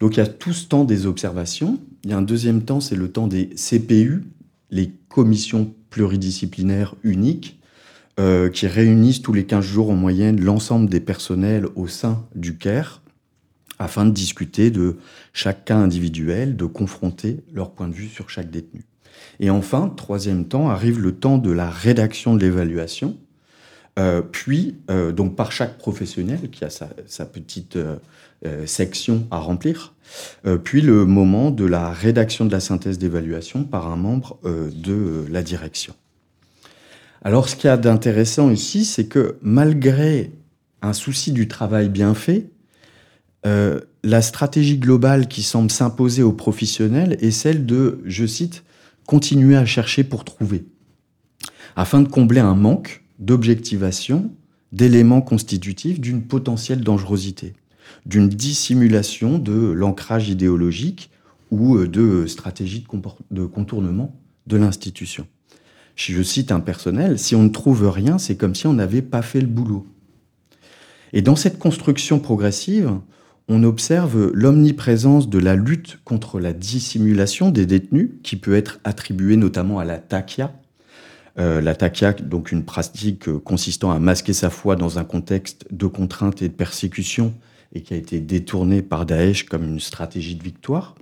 Donc 0.00 0.16
il 0.16 0.18
y 0.18 0.22
a 0.22 0.26
tout 0.26 0.52
ce 0.52 0.66
temps 0.66 0.84
des 0.84 1.06
observations. 1.06 1.78
Il 2.04 2.10
y 2.10 2.12
a 2.12 2.18
un 2.18 2.22
deuxième 2.22 2.62
temps, 2.62 2.80
c'est 2.80 2.96
le 2.96 3.10
temps 3.10 3.26
des 3.26 3.48
CPU, 3.50 4.24
les 4.70 4.92
commissions 5.08 5.72
pluridisciplinaires 5.90 6.94
uniques, 7.02 7.60
euh, 8.18 8.48
qui 8.48 8.66
réunissent 8.66 9.22
tous 9.22 9.32
les 9.32 9.44
15 9.44 9.64
jours 9.64 9.90
en 9.90 9.94
moyenne 9.94 10.40
l'ensemble 10.40 10.88
des 10.88 11.00
personnels 11.00 11.66
au 11.74 11.86
sein 11.86 12.24
du 12.34 12.56
CAIR 12.56 13.02
afin 13.78 14.04
de 14.04 14.10
discuter 14.10 14.70
de 14.70 14.96
chaque 15.32 15.64
cas 15.64 15.76
individuel, 15.76 16.56
de 16.56 16.64
confronter 16.64 17.44
leur 17.52 17.70
point 17.70 17.88
de 17.88 17.94
vue 17.94 18.08
sur 18.08 18.30
chaque 18.30 18.50
détenu. 18.50 18.82
Et 19.40 19.50
enfin, 19.50 19.92
troisième 19.94 20.46
temps, 20.46 20.68
arrive 20.68 21.00
le 21.00 21.12
temps 21.12 21.38
de 21.38 21.50
la 21.50 21.68
rédaction 21.68 22.34
de 22.34 22.40
l'évaluation, 22.40 23.16
euh, 23.98 24.20
puis 24.20 24.76
euh, 24.90 25.12
donc 25.12 25.36
par 25.36 25.52
chaque 25.52 25.78
professionnel 25.78 26.50
qui 26.50 26.64
a 26.64 26.70
sa, 26.70 26.86
petite 27.26 27.76
euh, 27.76 27.96
euh 28.44 28.66
section 28.66 29.26
à 29.30 29.38
remplir, 29.38 29.94
puis 30.62 30.82
le 30.82 31.04
moment 31.04 31.50
de 31.50 31.64
la 31.64 31.90
rédaction 31.90 32.44
de 32.44 32.52
la 32.52 32.60
synthèse 32.60 32.98
d'évaluation 32.98 33.64
par 33.64 33.90
un 33.90 33.96
membre 33.96 34.38
de 34.44 35.24
la 35.28 35.42
direction. 35.42 35.94
Alors, 37.22 37.48
ce 37.48 37.56
qu'il 37.56 37.66
y 37.66 37.72
a 37.72 37.76
d'intéressant 37.76 38.50
ici, 38.50 38.84
c'est 38.84 39.06
que 39.06 39.36
malgré 39.42 40.30
un 40.80 40.92
souci 40.92 41.32
du 41.32 41.48
travail 41.48 41.88
bien 41.88 42.14
fait, 42.14 42.50
euh, 43.46 43.80
la 44.02 44.20
stratégie 44.20 44.78
globale 44.78 45.28
qui 45.28 45.42
semble 45.42 45.70
s'imposer 45.70 46.22
aux 46.22 46.32
professionnels 46.32 47.16
est 47.20 47.30
celle 47.30 47.64
de, 47.64 48.02
je 48.04 48.26
cite, 48.26 48.64
continuer 49.06 49.56
à 49.56 49.64
chercher 49.64 50.04
pour 50.04 50.24
trouver, 50.24 50.66
afin 51.76 52.02
de 52.02 52.08
combler 52.08 52.40
un 52.40 52.54
manque 52.54 53.04
d'objectivation 53.18 54.30
d'éléments 54.72 55.22
constitutifs 55.22 56.00
d'une 56.00 56.22
potentielle 56.22 56.82
dangerosité, 56.82 57.54
d'une 58.04 58.28
dissimulation 58.28 59.38
de 59.38 59.70
l'ancrage 59.70 60.28
idéologique 60.28 61.10
ou 61.50 61.76
euh, 61.76 61.88
de 61.88 62.26
stratégie 62.26 62.84
de 63.30 63.46
contournement 63.46 64.14
de 64.46 64.56
l'institution 64.56 65.26
je 65.96 66.22
cite 66.22 66.52
un 66.52 66.60
personnel, 66.60 67.18
si 67.18 67.34
on 67.34 67.42
ne 67.42 67.48
trouve 67.48 67.88
rien, 67.88 68.18
c'est 68.18 68.36
comme 68.36 68.54
si 68.54 68.66
on 68.66 68.74
n'avait 68.74 69.02
pas 69.02 69.22
fait 69.22 69.40
le 69.40 69.46
boulot. 69.46 69.86
Et 71.12 71.22
dans 71.22 71.36
cette 71.36 71.58
construction 71.58 72.18
progressive, 72.18 72.92
on 73.48 73.62
observe 73.62 74.32
l'omniprésence 74.32 75.28
de 75.28 75.38
la 75.38 75.54
lutte 75.54 75.98
contre 76.04 76.40
la 76.40 76.52
dissimulation 76.52 77.50
des 77.50 77.66
détenus, 77.66 78.10
qui 78.22 78.36
peut 78.36 78.54
être 78.54 78.80
attribuée 78.84 79.36
notamment 79.36 79.78
à 79.78 79.84
la 79.84 79.98
takia. 79.98 80.52
Euh, 81.38 81.60
la 81.60 81.74
takia, 81.74 82.12
donc 82.12 82.50
une 82.50 82.64
pratique 82.64 83.30
consistant 83.44 83.92
à 83.92 83.98
masquer 83.98 84.32
sa 84.32 84.50
foi 84.50 84.74
dans 84.74 84.98
un 84.98 85.04
contexte 85.04 85.66
de 85.70 85.86
contrainte 85.86 86.42
et 86.42 86.48
de 86.48 86.54
persécution, 86.54 87.34
et 87.72 87.82
qui 87.82 87.94
a 87.94 87.96
été 87.96 88.20
détournée 88.20 88.82
par 88.82 89.06
Daesh 89.06 89.44
comme 89.44 89.64
une 89.64 89.80
stratégie 89.80 90.34
de 90.34 90.42
victoire. 90.42 90.94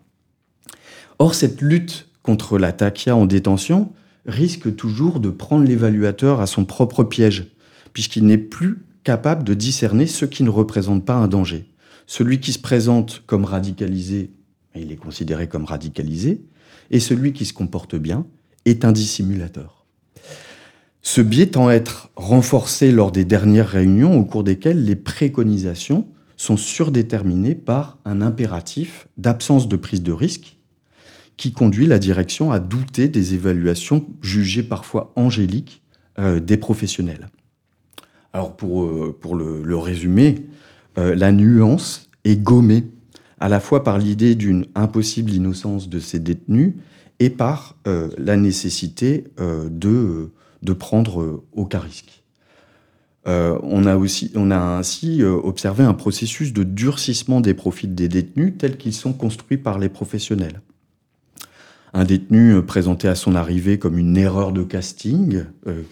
Or, 1.18 1.34
cette 1.34 1.62
lutte 1.62 2.08
contre 2.22 2.58
la 2.58 2.72
takia 2.72 3.16
en 3.16 3.26
détention, 3.26 3.92
risque 4.26 4.74
toujours 4.74 5.20
de 5.20 5.30
prendre 5.30 5.64
l'évaluateur 5.64 6.40
à 6.40 6.46
son 6.46 6.64
propre 6.64 7.04
piège, 7.04 7.46
puisqu'il 7.92 8.26
n'est 8.26 8.38
plus 8.38 8.82
capable 9.04 9.44
de 9.44 9.54
discerner 9.54 10.06
ce 10.06 10.24
qui 10.24 10.42
ne 10.42 10.50
représente 10.50 11.04
pas 11.04 11.14
un 11.14 11.28
danger. 11.28 11.68
Celui 12.06 12.40
qui 12.40 12.52
se 12.52 12.58
présente 12.58 13.22
comme 13.26 13.44
radicalisé, 13.44 14.30
il 14.74 14.92
est 14.92 14.96
considéré 14.96 15.48
comme 15.48 15.64
radicalisé, 15.64 16.42
et 16.90 17.00
celui 17.00 17.32
qui 17.32 17.44
se 17.44 17.52
comporte 17.52 17.96
bien 17.96 18.26
est 18.64 18.84
un 18.84 18.92
dissimulateur. 18.92 19.84
Ce 21.02 21.20
biais 21.20 21.48
tend 21.48 21.68
à 21.68 21.74
être 21.74 22.10
renforcé 22.16 22.90
lors 22.90 23.12
des 23.12 23.24
dernières 23.24 23.68
réunions 23.68 24.18
au 24.18 24.24
cours 24.24 24.44
desquelles 24.44 24.84
les 24.84 24.96
préconisations 24.96 26.08
sont 26.36 26.56
surdéterminées 26.56 27.54
par 27.54 27.98
un 28.04 28.20
impératif 28.20 29.06
d'absence 29.18 29.68
de 29.68 29.76
prise 29.76 30.02
de 30.02 30.12
risque 30.12 30.56
qui 31.36 31.52
conduit 31.52 31.86
la 31.86 31.98
direction 31.98 32.52
à 32.52 32.58
douter 32.58 33.08
des 33.08 33.34
évaluations 33.34 34.06
jugées 34.22 34.62
parfois 34.62 35.12
angéliques 35.16 35.82
euh, 36.18 36.40
des 36.40 36.56
professionnels. 36.56 37.28
Alors 38.32 38.56
pour, 38.56 38.84
euh, 38.84 39.62
le 39.64 39.76
résumer, 39.76 40.46
euh, 40.98 41.14
la 41.14 41.32
nuance 41.32 42.08
est 42.24 42.36
gommée 42.36 42.84
à 43.40 43.48
la 43.48 43.60
fois 43.60 43.84
par 43.84 43.98
l'idée 43.98 44.34
d'une 44.34 44.66
impossible 44.74 45.30
innocence 45.30 45.88
de 45.88 45.98
ces 45.98 46.18
détenus 46.18 46.74
et 47.20 47.30
par 47.30 47.76
la 47.84 48.36
nécessité 48.36 49.24
de, 49.38 50.30
de 50.62 50.72
prendre 50.72 51.44
aucun 51.52 51.78
risque. 51.78 52.24
on, 53.26 53.86
a 53.86 53.96
aussi, 53.96 54.32
on 54.34 54.50
a 54.50 54.58
ainsi 54.58 55.22
observé 55.22 55.84
un 55.84 55.94
processus 55.94 56.52
de 56.52 56.64
durcissement 56.64 57.40
des 57.40 57.54
profils 57.54 57.94
des 57.94 58.08
détenus 58.08 58.54
tels 58.58 58.76
qu'ils 58.76 58.94
sont 58.94 59.12
construits 59.12 59.58
par 59.58 59.78
les 59.78 59.88
professionnels 59.88 60.60
un 61.92 62.04
détenu 62.04 62.60
présenté 62.62 63.06
à 63.06 63.14
son 63.14 63.36
arrivée 63.36 63.78
comme 63.78 63.98
une 63.98 64.16
erreur 64.16 64.52
de 64.52 64.64
casting 64.64 65.44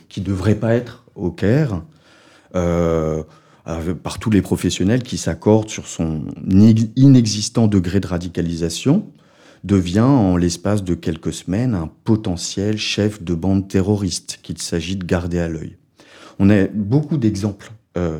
qui 0.08 0.20
ne 0.20 0.26
devrait 0.26 0.56
pas 0.56 0.74
être 0.74 1.04
au 1.14 1.30
Caire. 1.30 1.82
Par 3.64 4.18
tous 4.18 4.30
les 4.30 4.42
professionnels 4.42 5.02
qui 5.02 5.18
s'accordent 5.18 5.68
sur 5.68 5.86
son 5.86 6.24
inexistant 6.96 7.68
degré 7.68 8.00
de 8.00 8.06
radicalisation, 8.08 9.06
devient 9.64 10.00
en 10.00 10.36
l'espace 10.36 10.82
de 10.82 10.94
quelques 10.94 11.32
semaines 11.32 11.74
un 11.74 11.88
potentiel 12.04 12.76
chef 12.76 13.22
de 13.22 13.34
bande 13.34 13.68
terroriste 13.68 14.40
qu'il 14.42 14.58
s'agit 14.58 14.96
de 14.96 15.04
garder 15.04 15.38
à 15.38 15.48
l'œil. 15.48 15.76
On 16.38 16.50
a 16.50 16.66
beaucoup 16.66 17.16
d'exemples 17.16 17.72
euh, 17.96 18.18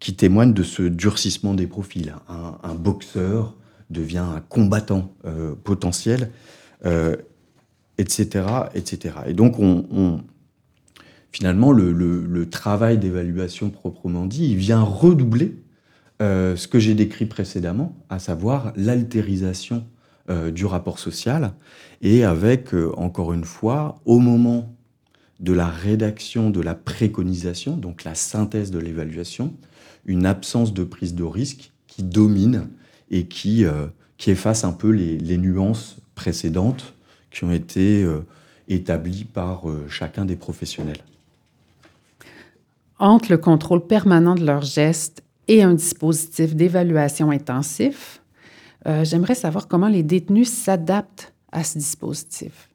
qui 0.00 0.14
témoignent 0.14 0.54
de 0.54 0.62
ce 0.62 0.82
durcissement 0.82 1.54
des 1.54 1.66
profils. 1.66 2.14
Un, 2.28 2.74
boxeur 2.74 3.54
devient 3.90 4.18
un 4.18 4.40
combattant 4.40 5.12
euh, 5.24 5.54
potentiel, 5.54 6.30
etc., 7.98 8.26
euh, 8.36 8.64
etc. 8.74 9.14
Et 9.26 9.34
donc, 9.34 9.58
on, 9.58 10.20
finalement, 11.34 11.72
le, 11.72 12.48
travail 12.48 12.98
d'évaluation 12.98 13.70
proprement 13.70 14.26
dit, 14.26 14.50
il 14.50 14.56
vient 14.56 14.82
redoubler 14.82 15.56
ce 16.20 16.68
que 16.68 16.78
j'ai 16.78 16.94
décrit 16.94 17.26
précédemment, 17.26 17.96
à 18.08 18.20
savoir 18.20 18.72
l'altérisation 18.76 19.84
du 20.52 20.64
rapport 20.64 21.00
social, 21.00 21.54
et 22.02 22.22
avec, 22.22 22.68
encore 22.96 23.32
une 23.32 23.44
fois, 23.44 24.00
au 24.04 24.20
moment 24.20 24.74
de 25.40 25.52
la 25.52 25.66
rédaction 25.66 26.50
de 26.50 26.60
la 26.60 26.74
préconisation, 26.74 27.76
donc 27.76 28.04
la 28.04 28.14
synthèse 28.14 28.70
de 28.70 28.78
l'évaluation, 28.78 29.54
une 30.06 30.26
absence 30.26 30.72
de 30.72 30.84
prise 30.84 31.14
de 31.14 31.24
risque 31.24 31.72
qui 31.86 32.02
domine 32.02 32.68
et 33.10 33.26
qui, 33.26 33.64
euh, 33.64 33.86
qui 34.16 34.30
efface 34.30 34.64
un 34.64 34.72
peu 34.72 34.90
les, 34.90 35.38
nuances 35.38 35.96
précédentes 36.14 36.94
qui 37.30 37.44
ont 37.44 37.52
été 37.52 38.02
euh, 38.02 38.20
établies 38.68 39.24
par 39.24 39.68
euh, 39.68 39.86
chacun 39.88 40.24
des 40.24 40.36
professionnels. 40.36 41.02
Entre 42.98 43.30
le 43.30 43.38
contrôle 43.38 43.86
permanent 43.86 44.34
de 44.34 44.44
leurs 44.44 44.62
gestes 44.62 45.22
et 45.48 45.62
un 45.62 45.74
dispositif 45.74 46.54
d'évaluation 46.54 47.30
intensif, 47.30 48.22
j'aimerais 49.02 49.34
savoir 49.34 49.68
comment 49.68 49.88
les 49.88 50.02
détenus 50.02 50.48
s'adaptent 50.48 51.32
à 51.52 51.64
ce 51.64 51.78
dispositif. 51.78 52.68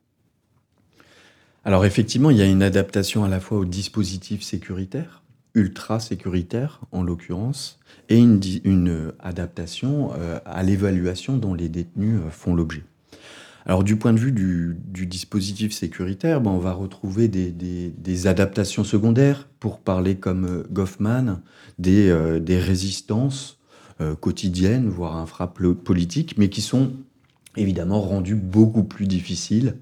Alors 1.66 1.86
effectivement, 1.86 2.32
il 2.32 2.38
y 2.38 2.42
a 2.42 2.48
une 2.48 2.64
adaptation 2.64 3.24
à 3.24 3.28
la 3.28 3.40
fois 3.40 3.60
au 3.60 3.66
dispositif 3.66 4.42
sécuritaire, 4.42 5.22
ultra 5.54 6.00
sécuritaire 6.00 6.80
en 6.92 7.04
l'occurrence, 7.04 7.80
et 8.08 8.18
une, 8.18 9.14
adaptation 9.20 10.12
euh, 10.18 10.40
à 10.46 10.64
l'évaluation 10.64 11.38
dont 11.38 11.54
les 11.54 11.70
détenus 11.70 12.22
euh, 12.26 12.30
font 12.30 12.56
l'objet. 12.56 12.84
Alors 13.66 13.84
du 13.84 13.98
point 13.98 14.14
de 14.14 14.20
vue 14.20 14.32
du, 14.32 15.06
dispositif 15.06 15.74
sécuritaire, 15.74 16.42
ben, 16.42 16.52
on 16.52 16.60
va 16.60 16.74
retrouver 16.74 17.28
des, 17.28 18.28
adaptations 18.28 18.84
secondaires, 18.84 19.48
pour 19.60 19.80
parler 19.80 20.16
comme 20.16 20.46
euh, 20.46 20.64
Goffman, 20.72 21.42
des, 21.78 22.12
résistances 22.60 23.58
quotidiennes, 24.22 24.88
voire 24.88 25.18
un 25.18 25.26
frappe 25.26 25.62
politique, 25.84 26.38
mais 26.38 26.48
qui 26.48 26.62
sont 26.62 26.94
évidemment 27.58 28.02
rendues 28.02 28.36
beaucoup 28.36 28.84
plus 28.84 29.08
difficiles 29.08 29.76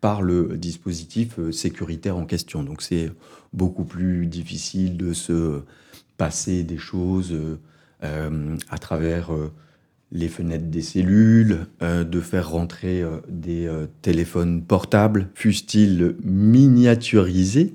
par 0.00 0.20
le 0.20 0.58
dispositif 0.58 1.38
euh, 1.38 1.50
sécuritaire 1.50 2.18
en 2.18 2.26
question. 2.26 2.62
Donc 2.62 2.82
c'est 2.82 3.10
beaucoup 3.54 3.84
plus 3.84 4.26
difficile 4.26 4.98
de 4.98 5.14
se 5.14 5.62
passer 6.18 6.62
des 6.62 6.76
choses 6.76 7.32
euh, 7.32 7.58
euh, 8.02 8.54
à 8.68 8.76
travers 8.76 9.30
les 10.14 10.28
fenêtres 10.28 10.66
des 10.66 10.80
cellules, 10.80 11.66
de 11.80 12.20
faire 12.20 12.48
rentrer 12.50 13.02
des 13.28 13.68
téléphones 14.00 14.62
portables, 14.62 15.28
fussent-ils 15.34 16.16
miniaturisés. 16.22 17.74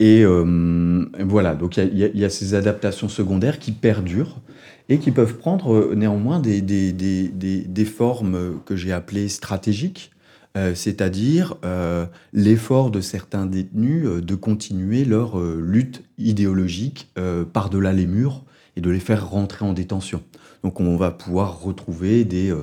et 0.00 0.24
voilà, 0.24 1.54
donc 1.54 1.76
il 1.76 1.98
y, 1.98 2.24
a 2.24 2.30
ces 2.30 2.54
adaptations 2.54 3.08
secondaires 3.08 3.58
qui 3.58 3.72
perdurent 3.72 4.40
et 4.88 4.98
qui 4.98 5.10
peuvent 5.10 5.36
prendre 5.36 5.74
euh, 5.74 5.94
néanmoins 5.94 6.40
des, 6.40 7.84
formes 7.84 8.60
que 8.64 8.76
j'ai 8.76 8.92
appelées 8.92 9.28
stratégiques, 9.28 10.12
euh, 10.56 10.74
c'est-à-dire 10.74 11.56
euh, 11.64 12.06
l'effort 12.32 12.90
de 12.90 13.00
certains 13.00 13.46
détenus 13.46 14.04
de 14.04 14.34
continuer 14.34 15.04
leur 15.04 15.38
lutte 15.40 16.02
idéologique 16.18 17.12
par-delà 17.52 17.92
les 17.92 18.06
murs 18.06 18.44
et 18.76 18.80
de 18.80 18.90
les 18.90 19.00
faire 19.00 19.28
rentrer 19.28 19.64
en 19.64 19.72
détention. 19.72 20.22
Donc 20.62 20.80
on 20.80 20.96
va 20.96 21.10
pouvoir 21.10 21.60
retrouver 21.60 22.24
des, 22.24 22.54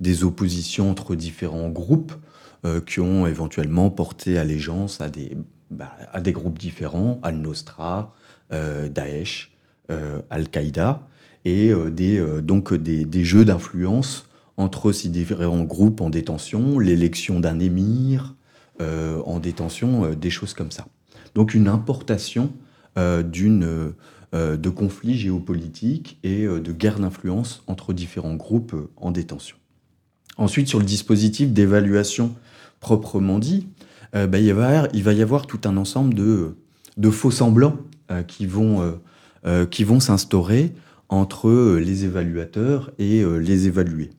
des 0.00 0.24
oppositions 0.24 0.90
entre 0.90 1.14
différents 1.14 1.68
groupes 1.68 2.12
qui 2.86 3.00
ont 3.00 3.26
éventuellement 3.26 3.90
porté 3.90 4.38
allégeance 4.38 5.00
à 5.00 5.08
des, 5.08 5.36
bah, 5.70 5.96
à 6.12 6.20
des 6.20 6.32
groupes 6.32 6.58
différents, 6.58 7.20
Al-Nostra, 7.22 8.14
Daesh, 8.50 9.52
Al-Qaïda, 10.30 11.06
et 11.44 11.70
euh, 11.70 11.90
des, 11.90 12.18
euh, 12.18 12.40
donc 12.40 12.74
des, 12.74 13.24
jeux 13.24 13.44
d'influence 13.44 14.26
entre 14.56 14.92
ces 14.92 15.08
différents 15.08 15.64
groupes 15.64 16.00
en 16.00 16.10
détention, 16.10 16.78
l'élection 16.78 17.40
d'un 17.40 17.58
émir 17.58 18.34
euh, 18.80 19.20
en 19.24 19.38
détention, 19.38 20.10
des 20.14 20.30
choses 20.30 20.54
comme 20.54 20.70
ça. 20.70 20.86
Donc 21.34 21.54
une 21.54 21.68
importation 21.68 22.52
d'une 22.94 23.94
de 24.32 24.68
conflits 24.70 25.16
géopolitiques 25.16 26.18
et 26.22 26.46
de 26.46 26.72
guerres 26.72 27.00
d'influence 27.00 27.62
entre 27.66 27.92
différents 27.92 28.34
groupes 28.34 28.74
en 28.96 29.10
détention. 29.10 29.56
Ensuite, 30.38 30.68
sur 30.68 30.78
le 30.78 30.86
dispositif 30.86 31.52
d'évaluation 31.52 32.34
proprement 32.80 33.38
dit, 33.38 33.66
bah, 34.14 34.38
il, 34.38 34.52
va, 34.54 34.88
y 34.92 35.22
avoir 35.22 35.46
tout 35.46 35.60
un 35.64 35.76
ensemble 35.76 36.14
de, 36.14 37.10
faux 37.10 37.30
semblants 37.30 37.76
qui 38.26 38.46
vont, 38.46 38.98
qui 39.70 39.84
vont 39.84 40.00
s'instaurer 40.00 40.72
entre 41.12 41.48
euh, 41.48 41.78
les 41.78 42.04
évaluateurs 42.04 42.90
et 42.98 43.20
euh, 43.20 43.36
les 43.36 43.66
évalués. 43.66 44.10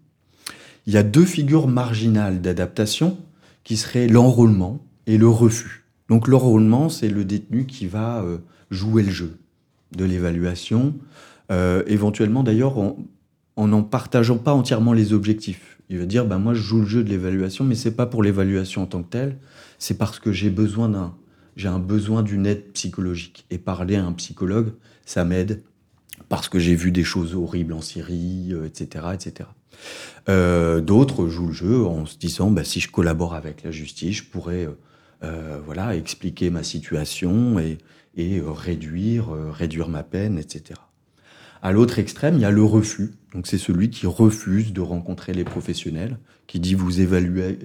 Il 0.86 0.94
y 0.94 0.98
a 0.98 1.04
deux 1.04 1.26
figures 1.26 1.68
marginales 1.68 2.42
d'adaptation 2.42 3.18
qui 3.64 3.78
seraient 3.78 4.08
l'enrôlement 4.08 4.86
et 5.08 5.18
le 5.18 5.28
refus. 5.28 5.86
Donc 6.10 6.28
l'enrôlement, 6.28 6.90
c'est 6.90 7.10
le 7.10 7.26
détenu 7.26 7.66
qui 7.66 7.88
va 7.88 8.22
euh, 8.22 8.38
jouer 8.70 9.04
le 9.04 9.12
jeu 9.12 9.38
de 9.96 10.06
l'évaluation, 10.06 10.94
éventuellement 11.88 12.44
d'ailleurs 12.44 12.78
en 12.78 13.68
n'en 13.68 13.84
partageant 13.84 14.38
pas 14.38 14.54
entièrement 14.54 14.94
les 14.94 15.14
objectifs. 15.14 15.80
Il 15.90 16.00
va 16.00 16.06
dire, 16.06 16.26
ben 16.26 16.40
moi 16.40 16.54
je 16.54 16.62
joue 16.62 16.80
le 16.80 16.88
jeu 16.88 17.04
de 17.04 17.10
l'évaluation, 17.10 17.64
mais 17.66 17.76
c'est 17.76 17.96
pas 17.96 18.06
pour 18.06 18.24
l'évaluation 18.24 18.84
en 18.84 18.86
tant 18.88 19.04
que 19.04 19.10
telle, 19.10 19.38
c'est 19.78 19.98
parce 19.98 20.20
que 20.20 20.32
j'ai 20.32 20.50
besoin 20.50 20.90
d'un, 20.90 21.14
j'ai 21.56 21.68
un 21.68 21.80
besoin 21.80 22.24
d'une 22.24 22.46
aide 22.46 22.72
psychologique. 22.74 23.46
Et 23.52 23.58
parler 23.58 23.96
à 23.96 24.06
un 24.06 24.14
psychologue, 24.14 24.74
ça 25.06 25.26
m'aide 25.26 25.62
parce 26.30 26.50
que 26.50 26.60
j'ai 26.60 26.76
vu 26.76 26.92
des 26.92 27.04
choses 27.04 27.36
horribles 27.36 27.74
en 27.74 27.82
Syrie, 27.82 28.54
etc. 28.66 29.06
Euh, 29.06 29.14
etc. 29.14 29.50
Euh, 30.30 30.82
d'autres 30.82 31.28
jouent 31.28 31.48
le 31.48 31.54
jeu 31.54 31.86
en 31.86 32.06
se 32.06 32.18
disant 32.18 32.50
bah, 32.50 32.64
si 32.64 32.80
je 32.80 32.90
collabore 32.90 33.36
avec 33.36 33.64
la 33.64 33.72
justice, 33.72 34.18
je 34.18 34.24
pourrais 34.24 34.68
euh, 35.24 35.60
voilà, 35.66 35.96
expliquer 35.96 36.50
ma 36.50 36.64
situation 36.64 37.60
et, 37.60 37.78
réduire, 38.16 39.30
réduire 39.52 39.90
ma 39.90 40.04
peine, 40.04 40.38
etc. 40.38 40.80
À 41.62 41.72
l'autre 41.72 42.00
extrême, 42.00 42.36
il 42.36 42.42
y 42.42 42.46
a 42.46 42.52
le 42.52 42.64
refus. 42.64 43.12
Donc 43.34 43.48
c'est 43.48 43.58
celui 43.58 43.90
qui 43.90 44.06
refuse 44.06 44.74
de 44.74 44.82
rencontrer 44.82 45.34
les 45.34 45.44
professionnels, 45.44 46.18
qui 46.46 46.60
dit 46.60 46.76
vous 46.76 47.02
évaluez 47.02 47.60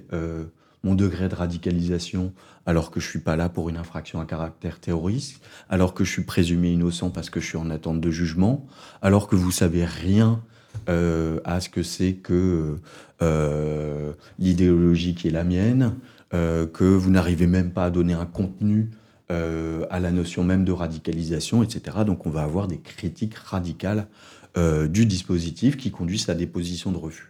mon 0.83 0.95
degré 0.95 1.27
de 1.27 1.35
radicalisation 1.35 2.33
alors 2.65 2.91
que 2.91 2.99
je 2.99 3.07
suis 3.07 3.19
pas 3.19 3.35
là 3.35 3.49
pour 3.49 3.69
une 3.69 3.77
infraction 3.77 4.19
à 4.19 4.25
caractère 4.25 4.79
terroriste, 4.79 5.41
alors 5.69 5.93
que 5.93 6.03
je 6.03 6.11
suis 6.11 6.23
présumé 6.23 6.71
innocent 6.71 7.09
parce 7.09 7.29
que 7.29 7.39
je 7.39 7.47
suis 7.47 7.57
en 7.57 7.69
attente 7.71 7.99
de 7.99 8.11
jugement, 8.11 8.67
alors 9.01 9.27
que 9.27 9.35
vous 9.35 9.51
savez 9.51 9.85
rien 9.85 10.41
euh, 10.87 11.39
à 11.45 11.61
ce 11.61 11.69
que 11.69 11.81
c'est 11.83 12.13
que 12.13 12.77
euh, 13.21 14.13
l'idéologie 14.37 15.15
qui 15.15 15.29
est 15.29 15.31
la 15.31 15.43
mienne, 15.43 15.95
euh, 16.33 16.67
que 16.67 16.83
vous 16.83 17.09
n'arrivez 17.09 17.47
même 17.47 17.71
pas 17.71 17.85
à 17.85 17.89
donner 17.89 18.13
un 18.13 18.27
contenu 18.27 18.91
à 19.29 19.99
la 19.99 20.11
notion 20.11 20.43
même 20.43 20.65
de 20.65 20.71
radicalisation, 20.71 21.61
etc. 21.61 21.97
Donc 22.05 22.25
on 22.25 22.31
va 22.31 22.41
avoir 22.41 22.67
des 22.67 22.79
critiques 22.79 23.35
radicales 23.35 24.07
du 24.55 25.05
dispositif 25.05 25.77
qui 25.77 25.91
conduisent 25.91 26.29
à 26.29 26.35
des 26.35 26.47
positions 26.47 26.91
de 26.91 26.97
refus. 26.97 27.29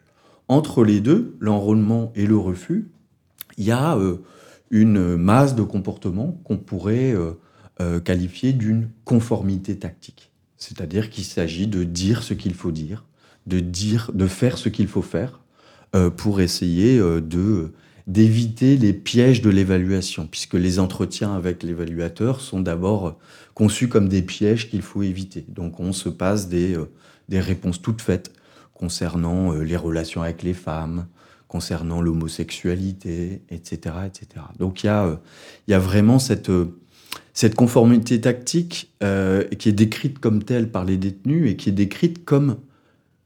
Entre 0.50 0.84
les 0.84 1.00
deux, 1.00 1.38
l'enrôlement 1.40 2.12
et 2.16 2.26
le 2.26 2.36
refus, 2.36 2.90
il 3.60 3.66
y 3.66 3.72
a 3.72 3.96
euh, 3.96 4.18
une 4.72 5.16
masse 5.16 5.54
de 5.54 5.62
comportements 5.62 6.42
qu'on 6.44 6.58
pourrait 6.58 7.14
euh, 7.14 7.34
euh, 7.82 8.00
qualifier 8.00 8.52
d'une 8.52 8.90
conformité 9.06 9.78
tactique. 9.78 10.32
C'est-à-dire 10.58 11.12
qu'il 11.12 11.24
s'agit 11.24 11.68
de 11.68 11.84
dire 11.84 12.24
ce 12.24 12.34
qu'il 12.34 12.56
faut 12.56 12.72
dire, 12.72 13.06
de 13.46 13.60
dire, 13.60 14.12
de 14.14 14.26
faire 14.26 14.58
ce 14.58 14.70
qu'il 14.70 14.88
faut 14.88 15.04
faire 15.04 15.40
pour 16.18 16.40
essayer 16.40 17.00
de 17.00 17.74
d'éviter 18.10 18.76
les 18.76 18.92
pièges 18.92 19.44
de 19.44 19.52
l'évaluation, 19.52 20.26
puisque 20.26 20.56
les 20.56 20.80
entretiens 20.80 21.36
avec 21.36 21.62
l'évaluateur 21.62 22.42
sont 22.42 22.60
d'abord 22.60 23.20
conçus 23.54 23.88
comme 23.88 24.10
des 24.10 24.24
pièges 24.24 24.68
qu'il 24.72 24.82
faut 24.82 25.04
éviter. 25.04 25.46
Donc 25.48 25.80
on 25.80 25.94
se 25.94 26.10
passe 26.10 26.50
des, 26.50 26.76
des 27.30 27.40
réponses 27.40 27.84
toutes 27.84 28.02
faites 28.02 28.34
concernant 28.74 29.54
les 29.54 29.78
relations 29.78 30.24
avec 30.24 30.42
les 30.42 30.56
femmes, 30.56 31.06
concernant 31.48 32.02
l'homosexualité, 32.02 33.44
etc., 33.52 33.96
etc. 34.08 34.44
Donc 34.58 34.84
il 34.84 34.88
y 34.88 34.90
a, 34.90 35.20
il 35.68 35.72
y 35.72 35.76
a 35.76 35.80
vraiment 35.80 36.18
cette, 36.18 36.52
cette 37.36 37.54
conformité 37.54 38.20
tactique 38.20 38.92
qui 39.02 39.70
est 39.70 39.74
décrite 39.74 40.18
comme 40.18 40.42
telle 40.42 40.72
par 40.72 40.84
les 40.84 40.98
détenus 40.98 41.52
et 41.52 41.56
qui 41.56 41.70
est 41.70 41.74
décrite 41.74 42.26
comme 42.26 42.58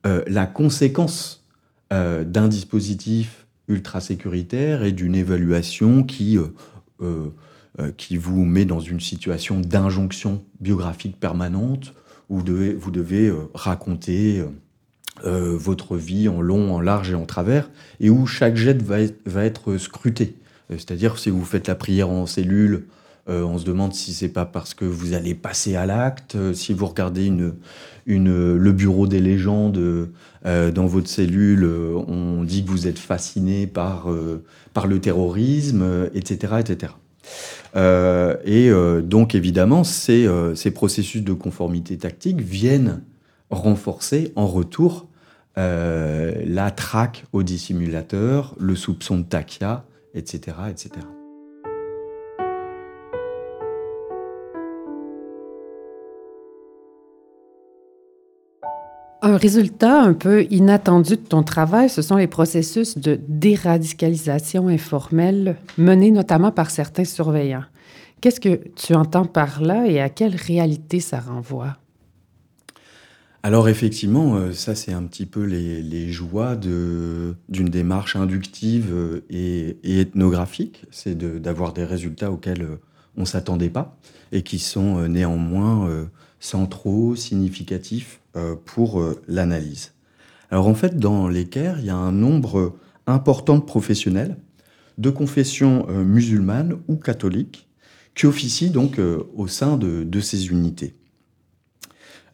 la 0.04 0.46
conséquence 0.46 1.46
d'un 1.90 2.48
dispositif 2.50 3.43
ultra 3.68 4.02
sécuritaire 4.02 4.84
et 4.84 4.92
d'une 4.92 5.16
évaluation 5.16 6.04
qui 6.04 6.38
euh, 7.80 7.92
qui 7.98 8.18
vous 8.18 8.46
met 8.46 8.66
dans 8.66 8.80
une 8.80 9.00
situation 9.00 9.60
d'injonction 9.60 10.44
biographique 10.60 11.20
permanente 11.20 11.96
où 12.30 12.38
vous 12.38 12.44
devez, 12.44 12.72
vous 12.72 12.92
devez 12.92 13.30
euh, 13.30 13.50
raconter 13.56 14.44
euh, 15.26 15.58
votre 15.58 15.98
vie 15.98 16.30
en 16.30 16.40
long, 16.40 16.72
en 16.76 16.80
large 16.80 17.10
et 17.10 17.16
en 17.16 17.26
travers, 17.26 17.72
et 18.00 18.12
où 18.12 18.28
chaque 18.28 18.58
jet 18.58 18.80
va 18.80 19.00
être, 19.00 19.20
va 19.26 19.44
être 19.44 19.78
scruté. 19.78 20.36
C'est-à-dire, 20.70 21.18
si 21.18 21.32
vous 21.32 21.44
faites 21.44 21.68
la 21.68 21.74
prière 21.74 22.12
en 22.12 22.28
cellule, 22.28 22.86
on 23.28 23.58
se 23.58 23.66
demande 23.66 23.94
si 23.94 24.14
c'est 24.14 24.30
pas 24.30 24.46
parce 24.46 24.74
que 24.74 24.86
vous 24.86 25.14
allez 25.14 25.34
passer 25.34 25.76
à 25.76 25.86
l'acte. 25.86 26.38
si 26.54 26.74
vous 26.74 26.86
regardez 26.86 27.32
le 28.06 28.72
bureau 28.72 29.08
des 29.08 29.20
légendes 29.22 30.10
dans 30.44 30.86
votre 30.86 31.08
cellule, 31.08 31.66
on 31.66 32.44
dit 32.44 32.66
que 32.66 32.70
vous 32.70 32.88
êtes 32.88 33.00
fasciné 33.00 33.66
par, 33.66 34.10
le 34.10 35.00
terrorisme, 35.00 36.10
etc., 36.14 36.56
etc. 36.60 36.94
Euh, 37.76 38.38
et 38.44 38.70
euh, 38.70 39.02
donc 39.02 39.36
évidemment, 39.36 39.84
ces, 39.84 40.28
euh, 40.28 40.56
ces, 40.56 40.72
processus 40.72 41.24
de 41.24 41.34
conformité 41.34 41.98
tactique 41.98 42.42
viennent 42.42 43.02
renforcer 43.50 44.32
en 44.36 44.48
retour 44.48 45.08
la 45.56 46.72
traque 46.72 47.26
au 47.32 47.44
dissimulateur, 47.44 48.56
le 48.60 48.76
soupçon 48.76 49.20
de 49.20 49.24
takia, 49.24 49.86
etc. 50.16 50.58
etc. 50.72 51.06
Un 59.26 59.38
résultat 59.38 60.02
un 60.02 60.14
peu 60.14 60.46
inattendu 60.52 61.16
de 61.16 61.22
ton 61.22 61.44
travail, 61.44 61.90
ce 61.90 62.02
sont 62.02 62.18
les 62.18 62.28
processus 62.28 62.98
de 62.98 63.18
déradicalisation 63.30 64.68
informelle 64.68 65.56
menés 65.78 66.12
notamment 66.12 66.52
par 66.52 66.70
certains 66.70 67.06
surveillants. 67.06 67.64
Qu'est-ce 68.20 68.42
que 68.42 68.60
tu 68.76 68.94
entends 68.94 69.24
par 69.24 69.62
là 69.62 69.88
et 69.88 70.02
à 70.02 70.10
quelle 70.10 70.36
réalité 70.36 71.00
ça 71.00 71.22
renvoie? 71.22 71.78
Alors 73.44 73.70
effectivement, 73.70 74.36
euh, 74.36 74.52
ça 74.52 74.76
c'est 74.76 74.92
un 74.92 75.04
petit 75.04 75.26
peu 75.26 75.46
les, 75.46 76.12
joies 76.12 76.58
d'une 76.58 77.70
démarche 77.70 78.18
inductive 78.18 78.90
euh, 78.92 79.22
et, 79.30 80.02
ethnographique, 80.02 80.84
c'est 80.92 81.18
d'avoir 81.18 81.72
des 81.72 81.86
résultats 81.86 82.30
auxquels 82.30 82.64
euh, 82.64 82.82
on 83.16 83.22
ne 83.22 83.26
s'attendait 83.26 83.70
pas 83.70 83.98
et 84.34 84.42
qui 84.42 84.60
sont 84.60 85.08
néanmoins 85.08 85.88
centraux, 86.40 87.16
significatifs 87.16 88.20
pour 88.66 89.00
euh, 89.00 89.22
l'analyse. 89.28 89.92
Alors 90.50 90.68
en 90.68 90.74
fait, 90.74 90.98
dans 90.98 91.28
l'équerre, 91.28 91.78
il 91.80 91.86
y 91.86 91.90
a 91.90 91.96
un 91.96 92.12
nombre 92.12 92.76
important 93.06 93.58
de 93.58 93.64
professionnels 93.64 94.38
de 94.98 95.10
confession 95.10 95.88
euh, 95.90 96.04
musulmane 96.04 96.78
ou 96.88 96.96
catholique 96.96 97.68
qui 98.16 98.28
officient 98.28 98.72
donc 98.72 99.00
au 99.36 99.48
sein 99.48 99.76
de, 99.76 100.20
ces 100.20 100.50
unités. 100.50 100.94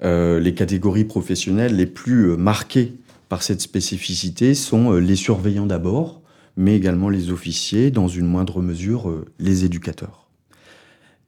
les 0.01 0.53
catégories 0.53 1.05
professionnelles 1.05 1.73
les 1.73 1.85
plus 1.85 2.35
marquées 2.35 2.95
par 3.29 3.43
cette 3.43 3.61
spécificité 3.61 4.55
sont 4.55 4.91
les 4.91 5.15
surveillants 5.15 5.67
d'abord, 5.67 6.21
mais 6.57 6.75
également 6.75 7.07
les 7.07 7.31
officiers, 7.31 7.91
dans 7.91 8.09
une 8.09 8.25
moindre 8.25 8.61
mesure 8.61 9.23
les 9.39 9.63
éducateurs. 9.63 10.27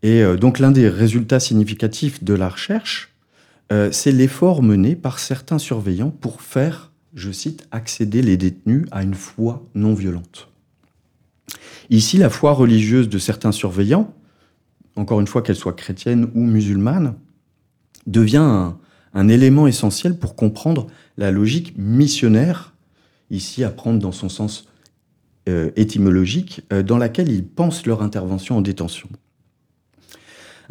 Et 0.04 0.22
donc 0.36 0.60
l'un 0.60 0.72
des 0.72 0.90
résultats 0.90 1.40
significatifs 1.40 2.22
de 2.22 2.34
la 2.34 2.50
recherche, 2.50 3.11
euh, 3.72 3.92
c'est 3.92 4.12
l'effort 4.12 4.62
mené 4.62 4.96
par 4.96 5.20
certains 5.20 5.60
surveillants 5.60 6.12
pour 6.12 6.42
faire, 6.42 6.92
je 7.14 7.32
cite, 7.32 7.68
accéder 7.72 8.22
les 8.22 8.36
détenus 8.36 8.86
à 8.92 9.04
une 9.04 9.14
foi 9.14 9.66
non 9.76 9.94
violente. 9.94 10.50
Ici, 11.90 12.18
la 12.18 12.30
foi 12.30 12.52
religieuse 12.54 13.10
de 13.10 13.18
certains 13.18 13.52
surveillants, 13.52 14.14
encore 14.96 15.20
une 15.20 15.28
fois 15.28 15.42
qu'elle 15.42 15.56
soit 15.56 15.74
chrétienne 15.74 16.30
ou 16.36 16.42
musulmane, 16.42 17.16
devient 18.08 18.72
un, 19.14 19.28
élément 19.28 19.68
essentiel 19.68 20.18
pour 20.18 20.36
comprendre 20.36 20.88
la 21.18 21.32
logique 21.32 21.74
missionnaire, 21.78 22.74
ici 23.30 23.64
à 23.64 23.70
prendre 23.70 24.00
dans 24.00 24.12
son 24.12 24.30
sens 24.30 24.68
euh, 25.48 25.72
étymologique, 25.76 26.62
euh, 26.74 26.84
dans 26.84 26.98
laquelle 26.98 27.30
ils 27.30 27.46
pensent 27.46 27.86
leur 27.86 28.02
intervention 28.02 28.58
en 28.58 28.62
détention. 28.62 29.10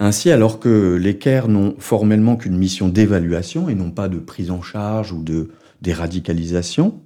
Ainsi, 0.03 0.31
alors 0.31 0.61
que 0.61 0.95
les 0.95 1.19
CAIR 1.19 1.49
n'ont 1.49 1.75
formellement 1.79 2.37
qu'une 2.37 2.57
mission 2.57 2.89
d'évaluation 2.89 3.69
et 3.69 3.75
non 3.75 3.91
pas 3.91 4.09
de 4.09 4.19
prise 4.19 4.51
en 4.51 4.63
charge 4.63 5.13
ou 5.13 5.23
de 5.23 5.51
déradicalisation, 5.83 7.03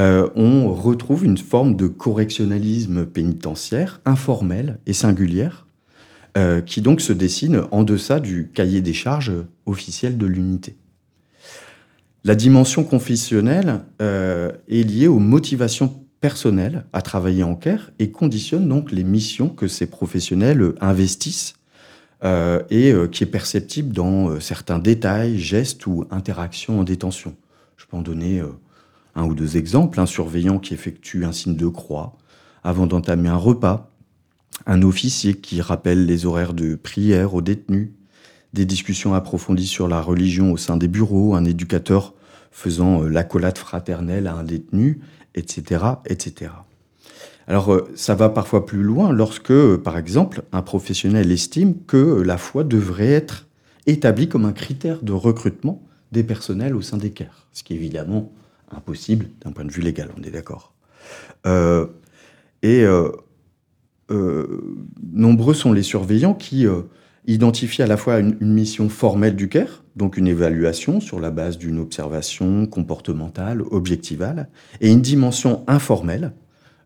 euh, 0.00 0.30
on 0.34 0.72
retrouve 0.72 1.26
une 1.26 1.36
forme 1.36 1.76
de 1.76 1.86
correctionnalisme 1.86 3.04
pénitentiaire 3.04 4.00
informelle 4.06 4.78
et 4.86 4.94
singulière, 4.94 5.66
euh, 6.38 6.62
qui 6.62 6.80
donc 6.80 7.02
se 7.02 7.12
dessine 7.12 7.64
en 7.70 7.82
deçà 7.82 8.18
du 8.18 8.50
cahier 8.54 8.80
des 8.80 8.94
charges 8.94 9.32
officiel 9.66 10.16
de 10.16 10.24
l'unité. 10.24 10.76
La 12.24 12.34
dimension 12.34 12.82
confessionnelle 12.82 13.80
euh, 14.00 14.52
est 14.70 14.88
liée 14.88 15.08
aux 15.08 15.18
motivations 15.18 16.02
personnelles 16.22 16.86
à 16.94 17.02
travailler 17.02 17.42
en 17.42 17.56
CAIR 17.56 17.90
et 17.98 18.10
conditionne 18.10 18.66
donc 18.66 18.90
les 18.90 19.04
missions 19.04 19.50
que 19.50 19.68
ces 19.68 19.86
professionnels 19.86 20.72
investissent 20.80 21.56
et 22.22 22.92
euh, 22.92 23.08
qui 23.08 23.24
est 23.24 23.26
perceptible 23.26 23.92
dans 23.92 24.30
euh, 24.30 24.40
certains 24.40 24.78
détails, 24.78 25.38
gestes 25.38 25.86
ou 25.86 26.06
interactions 26.10 26.80
en 26.80 26.84
détention. 26.84 27.34
Je 27.76 27.86
peux 27.86 27.96
en 27.96 28.02
donner 28.02 28.40
un 29.16 29.24
ou 29.24 29.34
deux 29.34 29.56
exemples. 29.56 29.98
Un 29.98 30.06
surveillant 30.06 30.58
qui 30.58 30.72
effectue 30.72 31.24
un 31.24 31.32
signe 31.32 31.56
de 31.56 31.66
croix 31.66 32.16
avant 32.62 32.86
d'entamer 32.86 33.28
un 33.28 33.36
repas, 33.36 33.90
un 34.66 34.82
officier 34.82 35.34
qui 35.34 35.60
rappelle 35.60 36.06
les 36.06 36.24
horaires 36.26 36.54
de 36.54 36.76
prière 36.76 37.34
aux 37.34 37.42
détenus, 37.42 37.90
des 38.52 38.66
discussions 38.66 39.14
approfondies 39.14 39.66
sur 39.66 39.88
la 39.88 40.00
religion 40.00 40.52
au 40.52 40.56
sein 40.56 40.76
des 40.76 40.86
bureaux, 40.86 41.34
un 41.34 41.44
éducateur 41.44 42.14
faisant 42.52 43.02
l'accolade 43.02 43.58
fraternelle 43.58 44.28
à 44.28 44.34
un 44.34 44.44
détenu, 44.44 45.00
etc., 45.34 45.84
etc. 46.06 46.52
Alors 47.48 47.72
euh, 47.72 47.88
ça 47.94 48.14
va 48.14 48.28
parfois 48.28 48.66
plus 48.66 48.82
loin 48.82 49.12
lorsque, 49.12 49.50
euh, 49.50 49.76
par 49.76 49.98
exemple, 49.98 50.42
un 50.52 50.62
professionnel 50.62 51.30
estime 51.30 51.74
que 51.86 51.96
euh, 51.96 52.22
la 52.22 52.38
foi 52.38 52.64
devrait 52.64 53.10
être 53.10 53.46
établie 53.86 54.28
comme 54.28 54.44
un 54.44 54.52
critère 54.52 55.02
de 55.02 55.12
recrutement 55.12 55.82
des 56.12 56.22
personnels 56.22 56.76
au 56.76 56.82
sein 56.82 56.98
des 56.98 57.10
CAIR, 57.10 57.46
ce 57.52 57.62
qui 57.62 57.72
est 57.72 57.76
évidemment 57.76 58.30
impossible 58.70 59.26
d'un 59.44 59.52
point 59.52 59.64
de 59.64 59.72
vue 59.72 59.82
légal, 59.82 60.10
on 60.18 60.22
est 60.22 60.30
d'accord. 60.30 60.72
et 62.62 62.86
nombreux 65.12 65.54
sont 65.54 65.72
les 65.72 65.82
surveillants 65.82 66.34
qui 66.34 66.66
identifient 67.26 67.82
à 67.82 67.86
la 67.86 67.96
fois 67.96 68.18
une, 68.18 68.36
mission 68.40 68.88
formelle 68.88 69.36
du 69.36 69.48
CAIR, 69.48 69.84
donc 69.96 70.16
une 70.16 70.28
évaluation 70.28 71.00
sur 71.00 71.20
la 71.20 71.30
base 71.30 71.58
d'une 71.58 71.78
observation 71.78 72.66
comportementale, 72.66 73.62
objectivale, 73.70 74.48
et 74.80 74.90
une 74.90 75.00
dimension 75.02 75.64
informelle, 75.66 76.24
euh, 76.24 76.41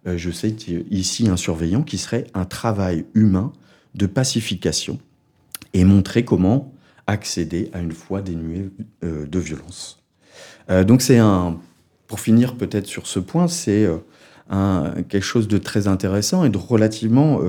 je 0.06 0.30
sais 0.30 0.54
ici 0.90 1.28
un 1.28 1.36
surveillant 1.36 1.82
qui 1.82 1.98
serait 1.98 2.26
un 2.34 2.44
travail 2.44 3.06
humain 3.14 3.52
de 3.94 4.06
pacification 4.06 4.98
et 5.74 5.84
montrer 5.84 6.24
comment 6.24 6.72
accéder 7.06 7.70
à 7.72 7.80
une 7.80 7.92
foi 7.92 8.22
dénuée 8.22 8.70
euh, 9.04 9.26
de 9.26 9.38
violence. 9.38 10.02
Euh, 10.70 10.84
donc 10.84 11.02
c'est 11.02 11.18
un, 11.18 11.58
pour 12.06 12.20
finir 12.20 12.56
peut-être 12.56 12.86
sur 12.86 13.06
ce 13.06 13.18
point, 13.18 13.48
c'est 13.48 13.88
quelque 15.08 15.24
chose 15.24 15.48
de 15.48 15.58
très 15.58 15.88
intéressant 15.88 16.44
et 16.44 16.50
de 16.50 16.56
relativement 16.56 17.40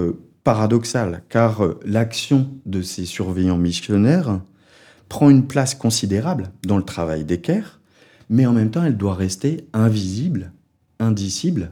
paradoxal, 0.43 1.21
car 1.29 1.61
l'action 1.85 2.49
de 2.65 2.81
ces 2.81 3.05
surveillants 3.05 3.59
missionnaires 3.59 4.41
prend 5.09 5.29
une 5.29 5.45
place 5.45 5.75
considérable 5.75 6.51
dans 6.65 6.77
le 6.77 6.83
travail 6.83 7.23
d'équerre, 7.23 7.79
mais 8.29 8.45
en 8.45 8.53
même 8.53 8.71
temps 8.71 8.83
elle 8.83 8.97
doit 8.97 9.13
rester 9.13 9.67
invisible, 9.73 10.51
indicible 10.99 11.71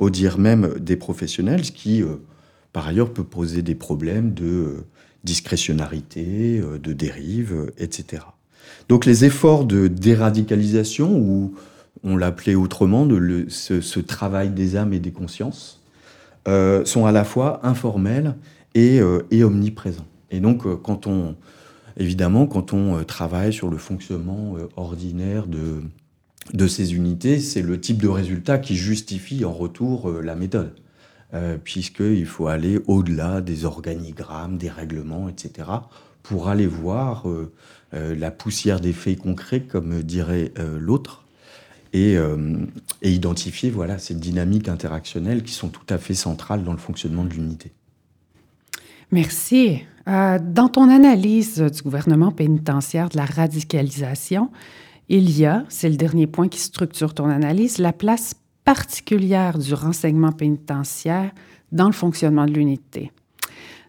au 0.00 0.10
dire 0.10 0.38
même 0.38 0.78
des 0.78 0.96
professionnels, 0.96 1.64
ce 1.64 1.72
qui, 1.72 2.02
euh, 2.02 2.16
par 2.72 2.86
ailleurs, 2.86 3.12
peut 3.12 3.24
poser 3.24 3.62
des 3.62 3.74
problèmes 3.74 4.34
de 4.34 4.46
euh, 4.46 4.86
discrétionnarité, 5.24 6.60
euh, 6.60 6.78
de 6.78 6.92
dérive, 6.92 7.72
etc. 7.78 8.22
Donc 8.88 9.06
les 9.06 9.24
efforts 9.24 9.64
de 9.64 9.88
déradicalisation, 9.88 11.16
ou 11.16 11.54
on 12.02 12.16
l'appelait 12.16 12.54
autrement, 12.54 13.06
de 13.06 13.46
ce, 13.48 14.00
travail 14.00 14.50
des 14.50 14.76
âmes 14.76 14.92
et 14.92 15.00
des 15.00 15.12
consciences, 15.12 15.80
sont 16.46 17.06
à 17.06 17.12
la 17.12 17.24
fois 17.24 17.66
informels 17.66 18.34
et, 18.74 19.00
et 19.30 19.44
omniprésents. 19.44 20.06
Et 20.30 20.40
donc, 20.40 20.66
quand 20.82 21.06
on, 21.06 21.36
évidemment, 21.96 22.46
quand 22.46 22.74
on 22.74 23.02
travaille 23.04 23.54
sur 23.54 23.70
le 23.70 23.78
fonctionnement 23.78 24.56
ordinaire 24.76 25.46
de, 25.46 25.82
de 26.52 26.66
ces 26.66 26.94
unités, 26.94 27.38
c'est 27.40 27.62
le 27.62 27.80
type 27.80 28.02
de 28.02 28.08
résultat 28.08 28.58
qui 28.58 28.76
justifie 28.76 29.44
en 29.44 29.52
retour 29.52 30.10
la 30.10 30.34
méthode. 30.34 30.74
Puisqu'il 31.64 32.26
faut 32.26 32.46
aller 32.46 32.78
au-delà 32.86 33.40
des 33.40 33.64
organigrammes, 33.64 34.56
des 34.56 34.68
règlements, 34.68 35.28
etc., 35.28 35.68
pour 36.22 36.48
aller 36.48 36.68
voir 36.68 37.24
la 37.92 38.30
poussière 38.30 38.78
des 38.78 38.92
faits 38.92 39.18
concrets, 39.18 39.62
comme 39.62 40.02
dirait 40.02 40.52
l'autre, 40.78 41.24
euh, 41.94 42.66
et, 43.02 43.12
identifier 43.12 43.70
voilà, 43.70 43.98
ces 43.98 44.14
dynamiques 44.14 44.68
interactionnelles 44.68 45.42
qui 45.42 45.52
sont 45.52 45.68
tout 45.68 45.86
à 45.88 45.98
fait 45.98 46.14
centrales 46.14 46.64
dans 46.64 46.72
le 46.72 46.78
fonctionnement 46.78 47.24
de 47.24 47.30
l'unité. 47.30 47.72
Merci. 49.12 49.82
Euh, 50.08 50.38
dans 50.42 50.68
ton 50.68 50.88
analyse 50.88 51.60
du 51.60 51.82
gouvernement 51.82 52.32
pénitentiaire 52.32 53.08
de 53.10 53.16
la 53.16 53.24
radicalisation, 53.24 54.50
il 55.08 55.36
y 55.36 55.44
a, 55.44 55.64
c'est 55.68 55.88
le 55.88 55.96
dernier 55.96 56.26
point 56.26 56.48
qui 56.48 56.60
structure 56.60 57.14
ton 57.14 57.28
analyse, 57.28 57.78
la 57.78 57.92
place 57.92 58.34
particulière 58.64 59.58
du 59.58 59.74
renseignement 59.74 60.32
pénitentiaire 60.32 61.30
dans 61.72 61.86
le 61.86 61.92
fonctionnement 61.92 62.46
de 62.46 62.52
l'unité. 62.52 63.12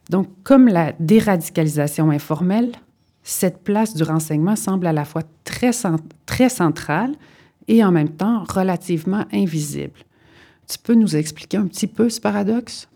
Donc, 0.09 0.27
comme 0.43 0.67
la 0.67 0.93
déradicalisation 0.99 2.11
informelle, 2.11 2.71
cette 3.23 3.63
place 3.63 3.95
du 3.95 4.03
renseignement 4.03 4.55
semble 4.55 4.85
à 4.85 4.93
la 4.93 5.05
fois 5.05 5.23
très, 5.45 5.71
très 6.25 6.49
centrale, 6.49 7.15
et 7.67 7.83
en 7.83 7.91
même 7.91 8.09
temps 8.09 8.43
relativement 8.43 9.25
invisible. 9.33 9.99
Tu 10.67 10.77
peux 10.79 10.95
nous 10.95 11.15
expliquer 11.15 11.57
un 11.57 11.67
petit 11.67 11.87
peu 11.87 12.09
ce 12.09 12.19
paradoxe? 12.19 12.87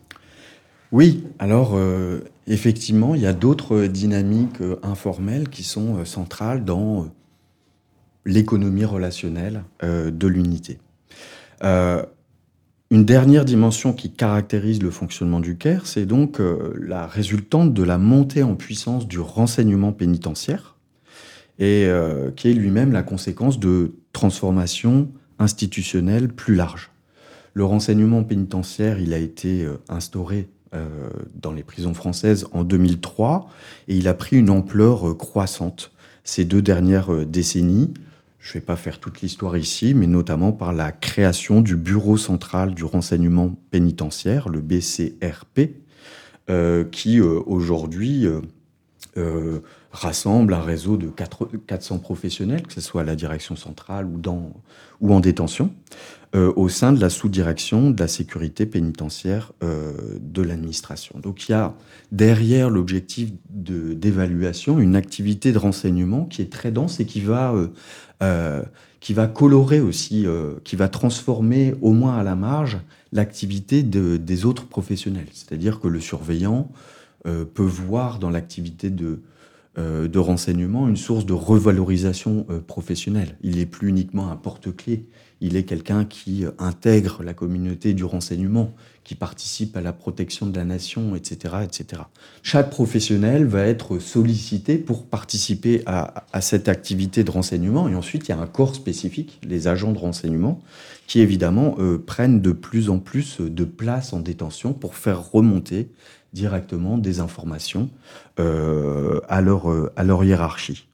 Oui, 0.92 1.24
alors 1.38 1.74
euh, 1.76 2.22
effectivement, 2.48 3.14
il 3.14 3.22
y 3.22 3.28
a 3.28 3.34
d'autres 3.34 3.86
dynamiques 3.86 4.62
euh, 4.62 4.80
informelles 4.82 5.50
qui 5.50 5.64
sont 5.64 5.98
euh, 5.98 6.06
centrales 6.06 6.66
dans 6.66 7.08
l'économie 8.30 8.86
relationnelle 8.86 9.64
de 9.82 10.28
l'unité. 10.28 10.80
une 11.62 13.06
dernière 13.06 13.46
dimension 13.46 13.94
qui 13.94 14.12
caractérise 14.12 14.82
le 14.82 14.92
fonctionnement 14.92 15.40
du 15.40 15.58
CAIR, 15.58 15.86
c'est 15.86 16.06
donc 16.06 16.40
la 16.80 17.08
résultante 17.08 17.74
de 17.74 17.84
la 17.84 17.98
montée 17.98 18.44
en 18.44 18.56
puissance 18.56 19.08
du 19.08 19.20
renseignement 19.20 19.92
pénitentiaire, 19.92 20.76
et 21.60 21.86
euh, 21.86 22.32
qui 22.32 22.50
est 22.50 22.54
lui-même 22.54 22.92
la 22.92 23.04
conséquence 23.04 23.60
de 23.60 23.94
transformations 24.14 25.10
institutionnelles 25.38 26.30
plus 26.30 26.56
larges. 26.56 26.90
Le 27.54 27.66
renseignement 27.66 28.24
pénitentiaire, 28.24 29.00
il 29.00 29.14
a 29.14 29.18
été 29.18 29.66
euh, 29.66 29.78
instauré 29.90 30.50
euh, 30.74 30.88
dans 31.36 31.52
les 31.52 31.64
prisons 31.64 31.94
françaises 31.94 32.48
en 32.54 32.64
2003 32.64 33.50
et 33.88 33.98
il 33.98 34.08
a 34.08 34.14
pris 34.14 34.38
une 34.38 34.50
ampleur 34.50 35.18
croissante 35.18 35.92
ces 36.24 36.46
deux 36.46 36.62
dernières 36.62 37.26
décennies. 37.26 37.92
Je 38.40 38.50
ne 38.50 38.54
vais 38.54 38.66
pas 38.66 38.76
faire 38.76 39.00
toute 39.00 39.22
l'histoire 39.22 39.58
ici, 39.58 39.94
mais 39.94 40.08
notamment 40.08 40.52
par 40.52 40.74
la 40.74 40.92
création 40.92 41.62
du 41.62 41.76
Bureau 41.76 42.18
central 42.18 42.74
du 42.74 42.84
renseignement 42.84 43.56
pénitentiaire, 43.70 44.50
le 44.50 44.62
BCRP, 44.62 45.76
qui 46.92 47.22
aujourd'hui 47.22 48.26
rassemble 49.92 50.54
un 50.54 50.62
réseau 50.62 50.98
de 50.98 51.08
400 51.10 52.00
professionnels, 52.00 52.64
que 52.64 52.74
ce 52.74 52.82
soit 52.82 53.02
à 53.02 53.04
la 53.04 53.16
direction 53.16 53.56
centrale 53.56 54.06
ou, 54.06 54.18
dans, 54.18 54.54
ou 55.02 55.14
en 55.14 55.20
détention, 55.20 55.72
euh, 56.36 56.54
au 56.56 56.70
sein 56.70 56.92
de 56.94 57.02
la 57.02 57.10
sous-direction 57.10 57.90
de 57.90 58.00
la 58.00 58.08
sécurité 58.08 58.68
pénitentiaire 58.68 59.52
euh, 59.64 59.94
de 60.22 60.44
l'administration. 60.44 61.18
Donc 61.18 61.50
il 61.50 61.54
y 61.54 61.56
a 61.56 61.74
derrière 62.12 62.70
l'objectif 62.70 63.32
d'évaluation 63.50 64.80
une 64.80 64.96
activité 64.96 65.52
de 65.52 65.58
renseignement 65.58 66.26
qui 66.26 66.44
est 66.44 66.52
très 66.52 66.70
dense 66.70 67.00
et 67.00 67.06
qui 67.08 67.20
va, 67.20 67.56
euh, 68.22 68.62
qui 69.00 69.16
va 69.16 69.26
colorer 69.26 69.80
aussi, 69.80 70.28
qui 70.64 70.76
va 70.76 70.88
transformer 70.88 71.74
au 71.82 71.94
moins 71.94 72.20
à 72.20 72.24
la 72.24 72.36
marge 72.36 72.78
l'activité 73.12 73.82
de, 73.82 74.18
des 74.18 74.46
autres 74.46 74.68
professionnels. 74.68 75.30
C'est-à-dire 75.34 75.80
que 75.80 75.88
le 75.88 76.00
surveillant 76.00 76.70
peut 77.54 77.64
voir 77.64 78.20
dans 78.20 78.30
l'activité 78.30 78.90
de 78.90 79.22
euh, 79.80 80.08
de 80.08 80.18
renseignement 80.18 80.90
une 80.90 80.98
source 80.98 81.28
de 81.28 81.34
revalorisation 81.34 82.48
euh, 82.50 82.60
professionnelle. 82.60 83.38
Il 83.44 83.58
n'est 83.58 83.68
plus 83.68 83.90
uniquement 83.90 84.32
un 84.32 84.36
porte-clés, 84.36 85.06
il 85.42 85.56
est 85.56 85.64
quelqu'un 85.64 86.06
qui 86.06 86.44
euh, 86.44 86.50
intègre 86.58 87.22
la 87.22 87.36
communauté 87.36 87.94
du 87.94 88.04
renseignement, 88.04 88.74
qui 89.04 89.14
participe 89.14 89.78
à 89.78 89.82
la 89.82 89.94
protection 89.94 90.48
de 90.48 90.58
la 90.58 90.66
nation, 90.66 91.16
etc. 91.16 91.58
etc. 91.64 92.02
Chaque 92.42 92.72
professionnel 92.72 93.46
va 93.46 93.62
être 93.68 94.00
sollicité 94.00 94.80
pour 94.80 95.06
participer 95.06 95.84
à, 95.86 96.26
cette 96.42 96.68
activité 96.68 97.24
de 97.24 97.30
renseignement, 97.30 97.88
et 97.88 97.96
ensuite 97.96 98.28
il 98.28 98.32
y 98.32 98.34
a 98.34 98.40
un 98.40 98.48
corps 98.48 98.74
spécifique, 98.74 99.40
les 99.48 99.68
agents 99.68 99.94
de 99.94 100.00
renseignement, 100.00 100.62
qui 101.08 101.22
évidemment 101.22 101.76
prennent 102.06 102.40
de 102.40 102.52
plus 102.52 102.92
en 102.92 103.00
plus 103.00 103.42
de 103.42 103.64
place 103.64 104.14
en 104.14 104.20
détention 104.20 104.74
pour 104.74 104.94
faire 104.94 105.32
remonter 105.32 105.90
directement 106.34 106.98
des 106.98 107.20
informations 107.20 107.90
euh, 108.40 109.20
à, 109.28 109.42
leur, 109.42 109.72
euh, 109.72 109.92
à 109.96 110.04
leur 110.04 110.24
hiérarchie. 110.24 110.88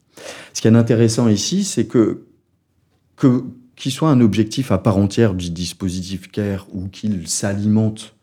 Ce 0.53 0.61
qui 0.61 0.67
est 0.67 0.75
intéressant 0.75 1.27
ici, 1.27 1.63
c'est 1.63 1.85
que, 1.85 2.25
que 3.17 3.43
qu'il 3.75 3.91
soit 3.91 4.09
un 4.09 4.21
objectif 4.21 4.71
à 4.71 4.77
part 4.77 4.95
entière 4.95 5.33
du 5.33 5.49
dispositif 5.49 6.31
CARE 6.31 6.65
ou 6.71 6.87
qu'il 6.87 7.27
s'alimente 7.27 8.15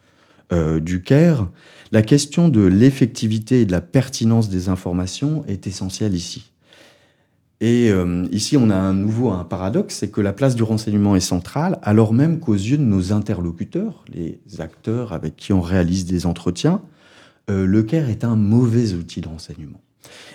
euh, 0.51 0.81
du 0.81 1.03
CARE, 1.03 1.51
la 1.93 2.01
question 2.01 2.49
de 2.49 2.63
l'effectivité 2.63 3.61
et 3.61 3.67
de 3.67 3.73
la 3.73 3.83
pertinence 3.83 4.49
des 4.49 4.71
informations 4.71 5.45
est 5.47 5.67
essentielle 5.67 6.15
ici. 6.15 6.49
Et 7.61 7.93
ici, 8.33 8.57
on 8.57 8.71
a 8.71 8.75
un 8.75 8.93
nouveau 8.93 9.31
un 9.31 9.45
paradoxe, 9.45 9.99
c'est 9.99 10.11
que 10.11 10.21
la 10.21 10.33
place 10.33 10.57
du 10.57 10.65
renseignement 10.65 11.15
est 11.15 11.21
centrale, 11.21 11.79
alors 11.83 12.13
même 12.13 12.41
qu'aux 12.41 12.55
yeux 12.55 12.77
de 12.77 12.83
nos 12.83 13.13
interlocuteurs, 13.13 14.05
les 14.13 14.41
acteurs 14.59 15.13
avec 15.13 15.37
qui 15.37 15.53
on 15.53 15.61
réalise 15.61 16.05
des 16.05 16.27
entretiens, 16.27 16.83
euh, 17.51 17.67
le 17.67 17.83
CAIR 17.83 18.09
est 18.09 18.25
un 18.25 18.37
mauvais 18.37 18.93
outil 18.95 19.21
de 19.21 19.29
renseignement. 19.29 19.81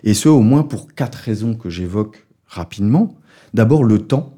Et 0.03 0.13
ce, 0.13 0.29
au 0.29 0.41
moins 0.41 0.63
pour 0.63 0.93
quatre 0.93 1.15
raisons 1.15 1.55
que 1.55 1.69
j'évoque 1.69 2.27
rapidement. 2.45 3.15
D'abord, 3.53 3.83
le 3.83 3.99
temps. 3.99 4.33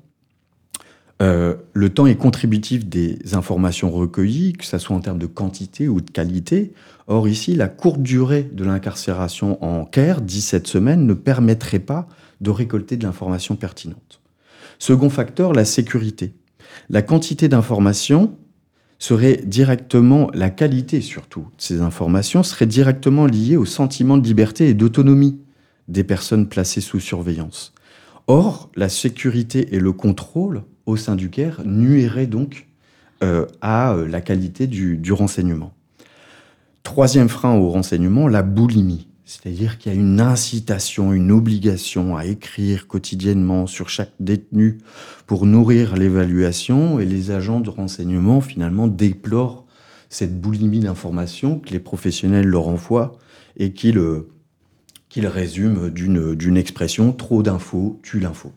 Euh, 1.21 1.55
le 1.73 1.89
temps 1.89 2.07
est 2.07 2.15
contributif 2.15 2.85
des 2.85 3.17
informations 3.33 3.91
recueillies, 3.91 4.53
que 4.53 4.65
ce 4.65 4.77
soit 4.77 4.95
en 4.95 5.01
termes 5.01 5.19
de 5.19 5.25
quantité 5.25 5.89
ou 5.89 5.99
de 5.99 6.09
qualité. 6.09 6.73
Or, 7.07 7.27
ici, 7.27 7.55
la 7.55 7.67
courte 7.67 8.01
durée 8.01 8.43
de 8.43 8.63
l'incarcération 8.63 9.61
en 9.63 9.83
CAIR, 9.85 10.21
17 10.21 10.67
semaines, 10.67 11.05
ne 11.05 11.13
permettrait 11.13 11.79
pas 11.79 12.07
de 12.39 12.49
récolter 12.49 12.95
de 12.95 13.03
l'information 13.03 13.57
pertinente. 13.57 14.21
Second 14.77 15.09
facteur, 15.09 15.51
la 15.51 15.65
sécurité. 15.65 16.33
La 16.89 17.01
quantité 17.01 17.49
d'informations 17.49 18.37
serait 18.99 19.41
directement, 19.45 20.29
la 20.33 20.49
qualité 20.49 21.01
surtout 21.01 21.41
de 21.41 21.61
ces 21.61 21.81
informations 21.81 22.43
serait 22.43 22.67
directement 22.67 23.25
liée 23.25 23.57
au 23.57 23.65
sentiment 23.65 24.17
de 24.17 24.27
liberté 24.27 24.69
et 24.69 24.73
d'autonomie 24.73 25.39
des 25.87 26.03
personnes 26.03 26.47
placées 26.47 26.81
sous 26.81 26.99
surveillance. 26.99 27.73
Or, 28.27 28.69
la 28.75 28.89
sécurité 28.89 29.73
et 29.73 29.79
le 29.79 29.91
contrôle 29.91 30.63
au 30.85 30.97
sein 30.97 31.15
du 31.15 31.29
CAIR 31.29 31.61
nuiraient 31.65 32.27
donc 32.27 32.67
euh, 33.23 33.47
à 33.61 33.93
euh, 33.93 34.07
la 34.07 34.21
qualité 34.21 34.67
du 34.67 35.11
renseignement. 35.11 35.73
Troisième 36.83 37.29
frein 37.29 37.55
au 37.55 37.69
renseignement, 37.69 38.27
la 38.27 38.43
boulimie. 38.43 39.08
C'est-à-dire 39.29 39.77
qu'il 39.77 39.93
y 39.93 39.95
a 39.95 39.99
une 39.99 40.19
incitation, 40.19 41.13
une 41.13 41.31
obligation 41.31 42.17
à 42.17 42.25
écrire 42.25 42.87
quotidiennement 42.87 43.67
sur 43.67 43.87
chaque 43.87 44.13
détenu 44.19 44.79
pour 45.27 45.45
nourrir 45.45 45.95
l'évaluation 45.95 46.99
et 46.99 47.05
les 47.05 47.29
agents 47.29 47.59
de 47.59 47.69
renseignement 47.69 48.41
finalement 48.41 48.87
déplorent 48.87 49.67
cette 50.09 50.41
boulimie 50.41 50.79
d'informations 50.79 51.59
que 51.59 51.69
les 51.69 51.79
professionnels 51.79 52.47
leur 52.47 52.67
envoient 52.67 53.19
et 53.55 53.71
qu'ils 53.71 54.25
résument 55.15 55.89
d'une 55.89 56.57
expression 56.57 57.13
trop 57.13 57.43
d'infos 57.43 57.99
tue 58.01 58.19
l'info. 58.19 58.51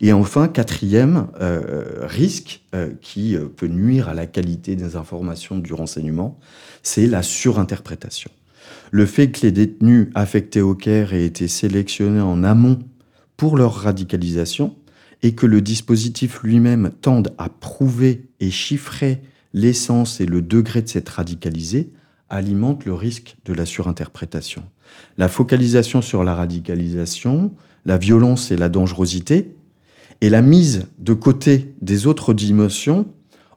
Et 0.00 0.12
enfin, 0.12 0.48
quatrième 0.48 1.28
euh, 1.40 1.84
risque 2.00 2.64
euh, 2.74 2.90
qui 3.00 3.36
euh, 3.36 3.46
peut 3.46 3.68
nuire 3.68 4.08
à 4.08 4.14
la 4.14 4.26
qualité 4.26 4.74
des 4.74 4.96
informations 4.96 5.56
du 5.56 5.72
renseignement, 5.72 6.36
c'est 6.82 7.06
la 7.06 7.22
surinterprétation. 7.22 8.32
Le 8.90 9.06
fait 9.06 9.30
que 9.30 9.40
les 9.42 9.52
détenus 9.52 10.08
affectés 10.14 10.60
au 10.60 10.74
Caire 10.74 11.12
aient 11.12 11.24
été 11.24 11.48
sélectionnés 11.48 12.20
en 12.20 12.42
amont 12.42 12.78
pour 13.36 13.56
leur 13.56 13.74
radicalisation 13.74 14.76
et 15.22 15.34
que 15.34 15.46
le 15.46 15.60
dispositif 15.60 16.42
lui-même 16.42 16.90
tende 17.00 17.34
à 17.38 17.48
prouver 17.48 18.28
et 18.40 18.50
chiffrer 18.50 19.20
l'essence 19.52 20.20
et 20.20 20.26
le 20.26 20.42
degré 20.42 20.82
de 20.82 20.88
cette 20.88 21.08
radicalisée 21.08 21.90
alimente 22.30 22.84
le 22.84 22.94
risque 22.94 23.36
de 23.44 23.54
la 23.54 23.64
surinterprétation. 23.64 24.62
La 25.16 25.28
focalisation 25.28 26.02
sur 26.02 26.24
la 26.24 26.34
radicalisation, 26.34 27.52
la 27.84 27.98
violence 27.98 28.50
et 28.50 28.56
la 28.56 28.68
dangerosité, 28.68 29.54
et 30.20 30.30
la 30.30 30.42
mise 30.42 30.86
de 30.98 31.14
côté 31.14 31.74
des 31.80 32.06
autres 32.06 32.34
dimensions 32.34 33.06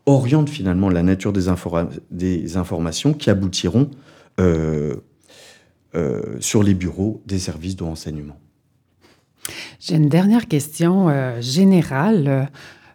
oriente 0.06 0.50
finalement 0.50 0.90
la 0.90 1.04
nature 1.04 1.34
des, 1.34 1.48
informations 2.58 3.14
qui 3.14 3.30
aboutiront 3.30 3.90
euh, 4.40 4.96
euh, 5.96 6.38
sur 6.40 6.64
les 6.64 6.74
bureaux 6.74 7.22
des 7.26 7.40
services 7.40 7.76
de 7.76 7.84
renseignement. 7.84 8.38
J'ai 9.80 9.96
une 9.96 10.10
dernière 10.10 10.48
question 10.48 11.10
générale. 11.42 12.50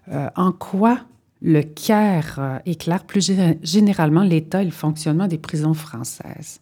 en 0.08 0.52
quoi 0.52 1.00
le 1.42 1.62
CAIR 1.62 2.60
éclaire 2.64 3.04
plus 3.04 3.32
généralement 3.62 4.22
l'état 4.22 4.62
et 4.62 4.64
le 4.64 4.70
fonctionnement 4.70 5.26
des 5.26 5.38
prisons 5.38 5.74
françaises? 5.74 6.60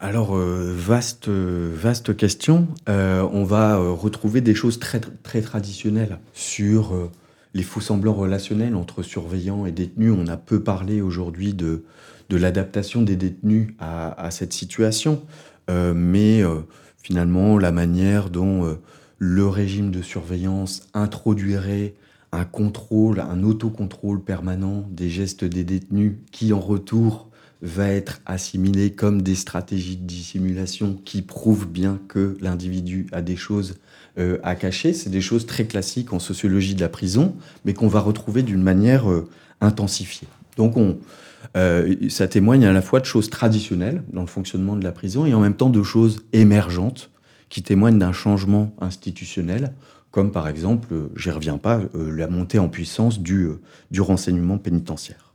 Alors, 0.00 0.34
vaste, 0.36 1.28
vaste 1.28 2.16
question. 2.16 2.66
on 2.88 3.44
va 3.44 3.78
retrouver 3.78 4.40
des 4.40 4.56
choses 4.56 4.80
très, 4.80 5.00
très 5.00 5.40
traditionnelles 5.40 6.18
sur 6.34 7.10
les 7.54 7.62
faux-semblants 7.62 8.14
relationnels 8.14 8.74
entre 8.74 9.02
surveillants 9.02 9.66
et 9.66 9.72
détenus. 9.72 10.14
On 10.16 10.26
a 10.26 10.36
peu 10.36 10.62
parlé 10.62 11.00
aujourd'hui 11.00 11.54
de, 11.54 11.84
de 12.28 12.36
l'adaptation 12.36 13.02
des 13.02 13.16
détenus 13.16 13.68
à, 13.78 14.30
cette 14.30 14.52
situation, 14.52 15.22
euh, 15.70 15.94
mais 15.94 16.42
euh, 16.42 16.60
finalement 17.02 17.58
la 17.58 17.72
manière 17.72 18.30
dont 18.30 18.64
euh, 18.64 18.74
le 19.18 19.46
régime 19.46 19.90
de 19.90 20.02
surveillance 20.02 20.86
introduirait 20.94 21.94
un 22.32 22.44
contrôle, 22.44 23.20
un 23.20 23.42
autocontrôle 23.42 24.22
permanent 24.22 24.86
des 24.90 25.08
gestes 25.08 25.44
des 25.44 25.64
détenus 25.64 26.16
qui 26.30 26.52
en 26.52 26.60
retour 26.60 27.30
va 27.62 27.88
être 27.88 28.20
assimilé 28.26 28.92
comme 28.92 29.22
des 29.22 29.34
stratégies 29.34 29.96
de 29.96 30.06
dissimulation 30.06 31.00
qui 31.04 31.22
prouvent 31.22 31.66
bien 31.66 31.98
que 32.06 32.36
l'individu 32.40 33.06
a 33.10 33.22
des 33.22 33.34
choses 33.34 33.78
à 34.42 34.54
cacher. 34.56 34.92
C'est 34.92 35.10
des 35.10 35.20
choses 35.20 35.46
très 35.46 35.64
classiques 35.64 36.12
en 36.12 36.18
sociologie 36.18 36.74
de 36.74 36.80
la 36.80 36.88
prison, 36.88 37.34
mais 37.64 37.72
qu'on 37.72 37.88
va 37.88 38.00
retrouver 38.00 38.42
d'une 38.42 38.62
manière 38.62 39.06
intensifiée. 39.60 40.28
Donc 40.56 40.76
on, 40.76 40.98
euh, 41.56 41.94
ça 42.08 42.28
témoigne 42.28 42.64
à 42.64 42.72
la 42.72 42.82
fois 42.82 43.00
de 43.00 43.04
choses 43.04 43.30
traditionnelles 43.30 44.02
dans 44.12 44.20
le 44.20 44.26
fonctionnement 44.26 44.76
de 44.76 44.84
la 44.84 44.92
prison 44.92 45.26
et 45.26 45.34
en 45.34 45.40
même 45.40 45.54
temps 45.54 45.70
de 45.70 45.82
choses 45.82 46.24
émergentes 46.32 47.10
qui 47.48 47.62
témoignent 47.62 47.98
d'un 47.98 48.12
changement 48.12 48.74
institutionnel, 48.80 49.72
comme 50.10 50.30
par 50.32 50.48
exemple, 50.48 50.88
euh, 50.92 51.08
j'y 51.16 51.30
reviens 51.30 51.58
pas, 51.58 51.80
euh, 51.94 52.10
la 52.14 52.28
montée 52.28 52.58
en 52.58 52.68
puissance 52.68 53.20
du, 53.20 53.48
du 53.90 54.00
renseignement 54.00 54.58
pénitentiaire. 54.58 55.32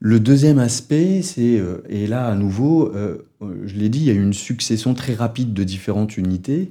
le 0.00 0.20
deuxième 0.20 0.60
aspect, 0.60 1.22
c'est, 1.22 1.60
et 1.88 2.06
là 2.06 2.28
à 2.28 2.34
nouveau, 2.36 2.92
je 3.40 3.74
l'ai 3.74 3.88
dit, 3.88 3.98
il 3.98 4.04
y 4.04 4.10
a 4.10 4.12
eu 4.12 4.22
une 4.22 4.32
succession 4.32 4.94
très 4.94 5.14
rapide 5.14 5.52
de 5.52 5.64
différentes 5.64 6.16
unités. 6.16 6.70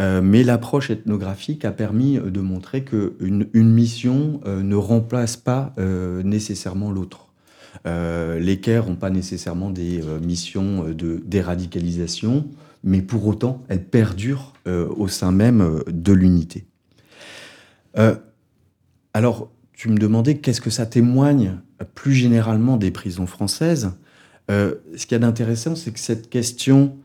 Euh, 0.00 0.20
mais 0.22 0.42
l'approche 0.42 0.90
ethnographique 0.90 1.64
a 1.64 1.70
permis 1.70 2.18
euh, 2.18 2.30
de 2.30 2.40
montrer 2.40 2.82
qu'une 2.82 3.46
une 3.52 3.70
mission 3.70 4.40
euh, 4.44 4.62
ne 4.62 4.74
remplace 4.74 5.36
pas 5.36 5.72
nécessairement 5.76 6.90
l'autre. 6.90 7.28
les 7.84 8.60
CAIR 8.60 8.86
n'ont 8.86 8.96
pas 8.96 9.10
nécessairement 9.10 9.70
des 9.70 10.02
missions 10.22 10.84
de 10.88 11.22
déradicalisation, 11.24 12.48
mais 12.82 13.02
pour 13.02 13.26
autant, 13.26 13.62
elles 13.68 13.84
perdurent 13.84 14.52
au 14.66 15.08
sein 15.08 15.32
même 15.32 15.82
de 15.86 16.12
l'unité. 16.12 16.66
alors, 19.12 19.50
tu 19.72 19.88
me 19.88 19.98
demandais 19.98 20.38
qu'est-ce 20.38 20.60
que 20.60 20.70
ça 20.70 20.86
témoigne 20.86 21.58
plus 21.94 22.14
généralement 22.14 22.76
des 22.76 22.90
prisons 22.90 23.26
françaises. 23.26 23.92
ce 24.48 25.06
qui 25.06 25.14
y 25.14 25.16
a 25.16 25.18
d'intéressant, 25.18 25.76
c'est 25.76 25.92
que 25.92 26.00
cette 26.00 26.30
question 26.30 26.96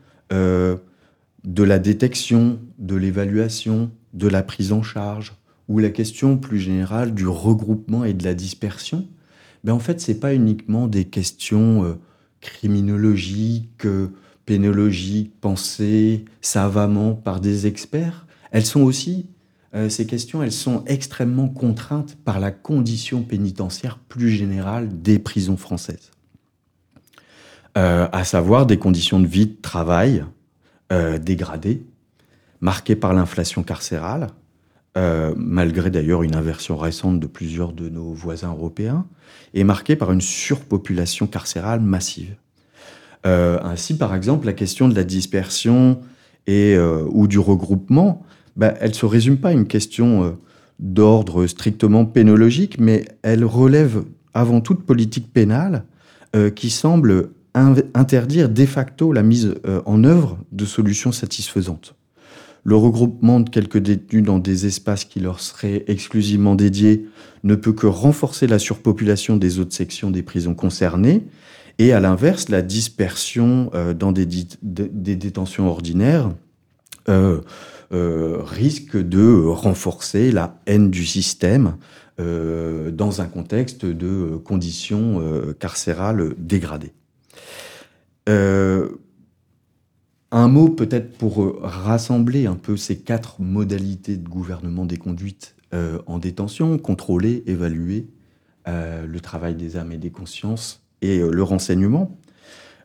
de 1.44 1.62
la 1.62 1.78
détection, 1.78 2.60
de 2.78 2.96
l'évaluation, 2.96 3.90
de 4.12 4.28
la 4.28 4.42
prise 4.42 4.72
en 4.72 4.82
charge, 4.82 5.34
ou 5.68 5.78
la 5.78 5.90
question 5.90 6.36
plus 6.36 6.58
générale 6.58 7.14
du 7.14 7.26
regroupement 7.28 8.04
et 8.04 8.12
de 8.12 8.24
la 8.24 8.34
dispersion, 8.34 9.06
ben 9.62 9.72
en 9.72 9.78
fait, 9.78 10.00
ce 10.00 10.10
n'est 10.10 10.18
pas 10.18 10.34
uniquement 10.34 10.88
des 10.88 11.04
questions 11.04 11.84
euh, 11.84 11.94
criminologiques, 12.40 13.86
euh, 13.86 14.08
pénologiques, 14.46 15.32
pensées 15.40 16.24
savamment 16.40 17.14
par 17.14 17.40
des 17.40 17.66
experts. 17.66 18.26
Elles 18.50 18.66
sont 18.66 18.80
aussi, 18.80 19.26
euh, 19.74 19.88
ces 19.88 20.06
questions, 20.06 20.42
elles 20.42 20.50
sont 20.50 20.82
extrêmement 20.86 21.48
contraintes 21.48 22.16
par 22.24 22.40
la 22.40 22.50
condition 22.50 23.22
pénitentiaire 23.22 23.98
plus 23.98 24.30
générale 24.30 25.02
des 25.02 25.18
prisons 25.18 25.56
françaises. 25.56 26.10
à 27.76 28.24
savoir 28.24 28.66
des 28.66 28.78
conditions 28.78 29.20
de 29.20 29.28
vie, 29.28 29.46
de 29.46 29.60
travail, 29.62 30.24
euh, 30.92 31.18
dégradé, 31.18 31.84
marqué 32.60 32.96
par 32.96 33.14
l'inflation 33.14 33.62
carcérale, 33.62 34.26
euh, 34.96 35.32
malgré 35.36 35.88
d'ailleurs 35.88 36.24
une 36.24 36.34
inversion 36.34 36.76
récente 36.76 37.20
de 37.20 37.28
plusieurs 37.28 37.72
de 37.72 37.88
nos 37.88 38.12
voisins 38.12 38.50
européens, 38.50 39.06
et 39.54 39.62
marqué 39.62 39.94
par 39.94 40.10
une 40.10 40.20
surpopulation 40.20 41.28
carcérale 41.28 41.78
massive. 41.80 42.34
Euh, 43.24 43.60
ainsi, 43.62 43.96
par 43.96 44.16
exemple, 44.16 44.46
la 44.46 44.52
question 44.52 44.88
de 44.88 44.96
la 44.96 45.04
dispersion 45.04 46.00
et, 46.48 46.76
ou 46.78 47.28
du 47.28 47.38
regroupement, 47.38 48.24
bah, 48.56 48.74
elle 48.80 48.90
ne 48.90 48.94
se 48.94 49.06
résume 49.06 49.36
pas 49.36 49.50
à 49.50 49.52
une 49.52 49.68
question 49.68 50.38
d'ordre 50.80 51.46
strictement 51.46 52.04
pénologique, 52.04 52.80
mais 52.80 53.04
elle 53.22 53.44
relève 53.44 54.02
avant 54.34 54.60
toute 54.60 54.84
politique 54.84 55.32
pénale 55.32 55.84
qui 56.56 56.70
semble 56.70 57.30
interdire 57.54 58.48
de 58.48 58.66
facto 58.66 59.12
la 59.12 59.22
mise 59.22 59.54
euh, 59.66 59.80
en 59.86 60.04
œuvre 60.04 60.38
de 60.52 60.64
solutions 60.64 61.12
satisfaisantes. 61.12 61.94
Le 62.62 62.76
regroupement 62.76 63.40
de 63.40 63.48
quelques 63.48 63.78
détenus 63.78 64.22
dans 64.22 64.38
des 64.38 64.66
espaces 64.66 65.04
qui 65.04 65.20
leur 65.20 65.40
seraient 65.40 65.84
exclusivement 65.86 66.54
dédiés 66.54 67.06
ne 67.42 67.54
peut 67.54 67.72
que 67.72 67.86
renforcer 67.86 68.46
la 68.46 68.58
surpopulation 68.58 69.36
des 69.36 69.58
autres 69.58 69.74
sections 69.74 70.10
des 70.10 70.22
prisons 70.22 70.54
concernées, 70.54 71.26
et 71.78 71.92
à 71.92 72.00
l'inverse, 72.00 72.50
la 72.50 72.60
dispersion 72.60 73.70
euh, 73.74 73.94
dans 73.94 74.12
des, 74.12 74.26
détentions 74.26 75.68
ordinaires 75.68 76.30
euh, 77.08 77.40
risque 77.90 78.96
de 78.96 79.42
renforcer 79.46 80.30
la 80.30 80.60
haine 80.66 80.90
du 80.90 81.04
système 81.06 81.76
dans 82.18 83.22
un 83.22 83.24
contexte 83.24 83.86
de 83.86 84.38
conditions 84.44 85.22
carcérales 85.58 86.34
dégradées. 86.36 86.92
Euh, 88.28 88.88
un 90.30 90.48
mot 90.48 90.68
peut-être 90.68 91.16
pour 91.18 91.42
euh, 91.42 91.58
rassembler 91.62 92.46
un 92.46 92.54
peu 92.54 92.76
ces 92.76 92.98
quatre 92.98 93.40
modalités 93.40 94.16
de 94.16 94.28
gouvernement 94.28 94.84
des 94.84 94.96
conduites 94.96 95.56
euh, 95.74 95.98
en 96.06 96.18
détention, 96.18 96.78
contrôler, 96.78 97.42
évaluer 97.46 98.06
le 98.66 99.18
travail 99.18 99.56
des 99.56 99.76
âmes 99.76 99.90
et 99.90 99.96
des 99.96 100.10
consciences 100.10 100.80
et 101.02 101.18
le 101.18 101.42
renseignement, 101.42 102.16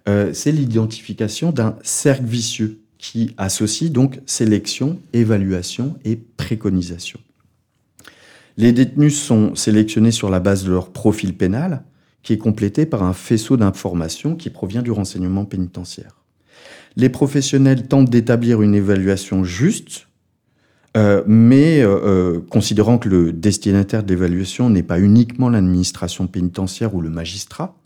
c'est 0.08 0.52
l'identification 0.52 1.52
d'un 1.52 1.78
cercle 1.84 2.26
vicieux 2.26 2.80
qui 2.98 3.36
associe 3.38 3.92
donc 3.92 4.20
sélection, 4.26 5.00
évaluation 5.14 6.00
et 6.04 6.16
préconisation. 6.16 7.20
Les 8.58 8.72
détenus 8.72 9.22
sont 9.22 9.54
sélectionnés 9.54 10.10
sur 10.10 10.32
la 10.32 10.40
base 10.40 10.64
de 10.64 10.72
leur 10.72 10.92
profil 10.92 11.38
pénal, 11.38 11.84
qui 12.26 12.34
est 12.34 12.38
complété 12.40 12.88
par 12.88 13.04
un 13.04 13.14
faisceau 13.14 13.56
d'informations 13.56 14.36
qui 14.36 14.50
provient 14.50 14.82
du 14.82 14.90
renseignement 14.90 15.46
pénitentiaire. 15.46 16.24
Les 16.96 17.10
professionnels 17.10 17.88
tentent 17.88 18.10
d'établir 18.10 18.64
une 18.64 18.74
évaluation 18.74 19.44
juste, 19.44 20.08
euh, 20.98 21.24
mais 21.28 21.82
euh, 21.82 22.00
euh, 22.04 22.40
considérant 22.50 22.98
que 22.98 23.10
le 23.10 23.32
destinataire 23.32 24.04
de 24.04 24.10
l'évaluation 24.10 24.72
n'est 24.72 24.82
pas 24.82 25.00
uniquement 25.00 25.50
l'administration 25.50 26.26
pénitentiaire 26.26 26.96
ou 26.96 27.02
le 27.02 27.12
magistrat, 27.12 27.78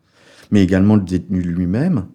mais 0.52 0.63
également 0.63 0.95
le 0.95 1.04
détenu 1.04 1.41
lui-même, 1.41 2.06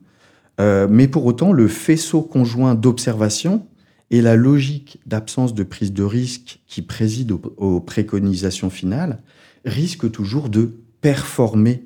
mais 0.59 1.09
pour 1.09 1.27
autant 1.27 1.53
le 1.53 1.69
faisceau 1.69 2.23
conjoint 2.23 2.75
d'observation 2.75 3.67
et 4.11 4.23
la 4.23 4.37
logique 4.37 4.99
d'absence 5.05 5.53
de 5.53 5.65
prise 5.65 5.93
de 5.93 6.05
risque 6.05 6.61
qui 6.69 6.81
préside 6.81 7.33
aux 7.33 7.81
préconisations 7.81 8.71
finales 8.71 9.21
risquent 9.65 10.11
toujours 10.11 10.49
de 10.49 10.77
performer 11.01 11.83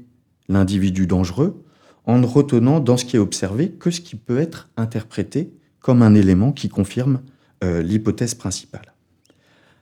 l'individu 0.48 1.06
dangereux 1.06 1.62
en 2.04 2.18
ne 2.18 2.26
retenant 2.26 2.80
dans 2.80 2.96
ce 2.96 3.04
qui 3.04 3.16
est 3.16 3.20
observé 3.20 3.70
que 3.70 3.90
ce 3.90 4.00
qui 4.00 4.16
peut 4.16 4.38
être 4.38 4.68
interprété 4.76 5.52
comme 5.80 6.02
un 6.02 6.14
élément 6.14 6.52
qui 6.52 6.68
confirme 6.68 7.20
euh, 7.62 7.82
l'hypothèse 7.82 8.34
principale. 8.34 8.94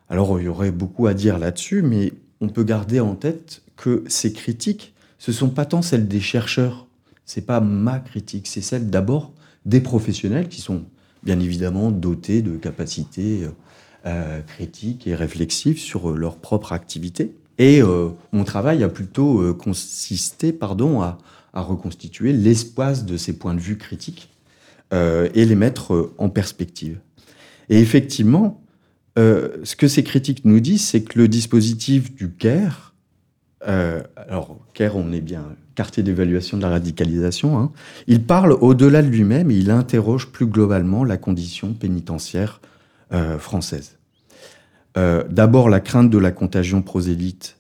Alors 0.08 0.38
il 0.40 0.44
y 0.44 0.48
aurait 0.48 0.72
beaucoup 0.72 1.06
à 1.06 1.14
dire 1.14 1.38
là-dessus, 1.38 1.82
mais 1.82 2.12
on 2.40 2.48
peut 2.48 2.64
garder 2.64 3.00
en 3.00 3.14
tête 3.14 3.62
que 3.76 4.04
ces 4.08 4.32
critiques, 4.32 4.94
ce 5.18 5.32
sont 5.32 5.50
pas 5.50 5.64
tant 5.64 5.82
celles 5.82 6.08
des 6.08 6.20
chercheurs, 6.20 6.86
c'est 7.24 7.46
pas 7.46 7.60
ma 7.60 7.98
critique, 7.98 8.46
c'est 8.46 8.60
celle 8.60 8.90
d'abord 8.90 9.32
des 9.64 9.80
professionnels 9.80 10.48
qui 10.48 10.60
sont 10.60 10.84
bien 11.22 11.40
évidemment 11.40 11.90
dotés 11.90 12.42
de 12.42 12.56
capacités 12.56 13.44
euh, 13.44 13.50
euh, 14.06 14.40
critiques 14.42 15.06
et 15.06 15.14
réflexives 15.14 15.78
sur 15.78 16.10
leur 16.10 16.36
propre 16.36 16.72
activité. 16.72 17.34
Et 17.59 17.82
euh, 17.82 18.11
mon 18.32 18.44
travail 18.44 18.82
a 18.84 18.88
plutôt 18.88 19.40
euh, 19.40 19.54
consisté 19.54 20.52
pardon, 20.52 21.00
à, 21.00 21.18
reconstituer 21.54 22.34
l'espace 22.34 23.07
de 23.07 23.16
ces 23.16 23.38
points 23.38 23.54
de 23.54 23.61
vue 23.61 23.78
critiques 23.78 24.28
euh, 24.92 25.30
et 25.32 25.46
les 25.46 25.54
mettre 25.54 26.12
en 26.18 26.28
perspective. 26.28 26.98
Et 27.70 27.80
effectivement, 27.80 28.62
ce 29.16 29.74
que 29.74 29.88
ces 29.88 30.04
critiques 30.04 30.44
nous 30.44 30.61
disent, 30.61 30.84
c'est 30.84 31.02
que 31.02 31.18
le 31.18 31.28
dispositif 31.28 32.14
du 32.14 32.30
CARE 32.30 32.92
alors 33.62 34.59
CARE, 34.74 34.96
on 34.96 35.11
est 35.12 35.22
bien 35.22 35.57
quartier 35.74 36.02
d'évaluation 36.02 36.59
de 36.59 36.62
la 36.62 36.68
radicalisation, 36.68 37.59
hein. 37.59 37.72
il 38.07 38.22
parle 38.22 38.52
au-delà 38.52 39.02
de 39.02 39.09
lui-même 39.09 39.50
et 39.50 39.57
il 39.57 39.70
interroge 39.70 40.28
plus 40.28 40.46
globalement 40.46 41.02
la 41.02 41.16
condition 41.16 41.72
pénitentiaire 41.72 42.61
française. 43.38 43.95
Euh, 44.97 45.24
d'abord, 45.28 45.68
la 45.68 45.80
crainte 45.80 46.11
de 46.11 46.18
la 46.18 46.32
contagion 46.32 46.82
prosélyte 46.82 47.59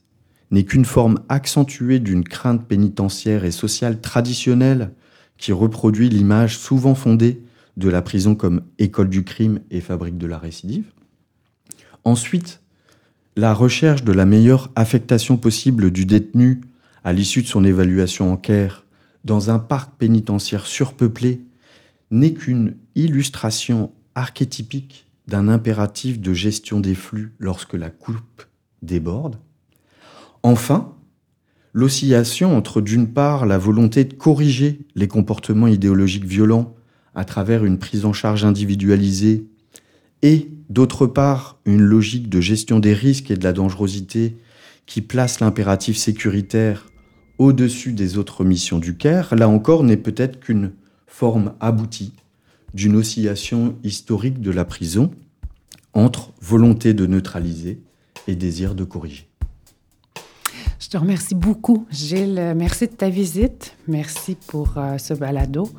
n'est 0.50 0.64
qu'une 0.64 0.84
forme 0.84 1.20
accentuée 1.28 1.98
d'une 1.98 2.24
crainte 2.24 2.66
pénitentiaire 2.66 3.44
et 3.44 3.50
sociale 3.50 4.00
traditionnelle 4.00 4.92
qui 5.38 5.52
reproduit 5.52 6.08
l'image 6.08 6.56
souvent 6.58 6.94
fondée 6.94 7.42
de 7.76 7.88
la 7.90 8.00
prison 8.00 8.34
comme 8.34 8.62
école 8.78 9.10
du 9.10 9.22
crime 9.22 9.60
et 9.70 9.80
fabrique 9.80 10.16
de 10.16 10.26
la 10.26 10.38
récidive. 10.38 10.86
Ensuite, 12.04 12.60
la 13.36 13.52
recherche 13.52 14.02
de 14.02 14.12
la 14.12 14.24
meilleure 14.24 14.70
affectation 14.76 15.36
possible 15.36 15.90
du 15.90 16.06
détenu 16.06 16.62
à 17.04 17.12
l'issue 17.12 17.42
de 17.42 17.48
son 17.48 17.64
évaluation 17.64 18.32
en 18.32 18.36
CAIR 18.36 18.84
dans 19.24 19.50
un 19.50 19.58
parc 19.58 19.92
pénitentiaire 19.98 20.66
surpeuplé 20.66 21.42
n'est 22.10 22.32
qu'une 22.32 22.76
illustration 22.94 23.92
archétypique 24.14 25.05
d'un 25.26 25.48
impératif 25.48 26.20
de 26.20 26.32
gestion 26.32 26.80
des 26.80 26.94
flux 26.94 27.34
lorsque 27.38 27.74
la 27.74 27.90
coupe 27.90 28.44
déborde. 28.82 29.38
Enfin, 30.42 30.94
l'oscillation 31.72 32.56
entre 32.56 32.80
d'une 32.80 33.12
part 33.12 33.46
la 33.46 33.58
volonté 33.58 34.04
de 34.04 34.14
corriger 34.14 34.86
les 34.94 35.08
comportements 35.08 35.66
idéologiques 35.66 36.24
violents 36.24 36.74
à 37.14 37.24
travers 37.24 37.64
une 37.64 37.78
prise 37.78 38.04
en 38.04 38.12
charge 38.12 38.44
individualisée 38.44 39.46
et 40.22 40.50
d'autre 40.68 41.06
part 41.06 41.58
une 41.64 41.82
logique 41.82 42.28
de 42.28 42.40
gestion 42.40 42.78
des 42.78 42.94
risques 42.94 43.30
et 43.30 43.36
de 43.36 43.44
la 43.44 43.52
dangerosité 43.52 44.36
qui 44.86 45.02
place 45.02 45.40
l'impératif 45.40 45.96
sécuritaire 45.96 46.86
au-dessus 47.38 47.92
des 47.92 48.16
autres 48.16 48.44
missions 48.44 48.78
du 48.78 48.96
Caire, 48.96 49.34
là 49.34 49.48
encore 49.48 49.84
n'est 49.84 49.96
peut-être 49.96 50.40
qu'une 50.40 50.72
forme 51.06 51.54
aboutie 51.60 52.12
d'une 52.74 52.96
oscillation 52.96 53.76
historique 53.82 54.40
de 54.40 54.50
la 54.50 54.64
prison 54.64 55.10
entre 55.94 56.32
volonté 56.40 56.94
de 56.94 57.06
neutraliser 57.06 57.80
et 58.28 58.36
désir 58.36 58.74
de 58.74 58.84
corriger. 58.84 59.28
Je 60.78 60.88
te 60.88 60.96
remercie 60.96 61.34
beaucoup, 61.34 61.86
Gilles. 61.90 62.54
Merci 62.56 62.86
de 62.86 62.92
ta 62.92 63.08
visite. 63.08 63.76
Merci 63.88 64.36
pour 64.46 64.74
euh, 64.76 64.98
ce 64.98 65.14
balado. 65.14 65.70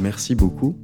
Merci 0.00 0.34
beaucoup. 0.34 0.76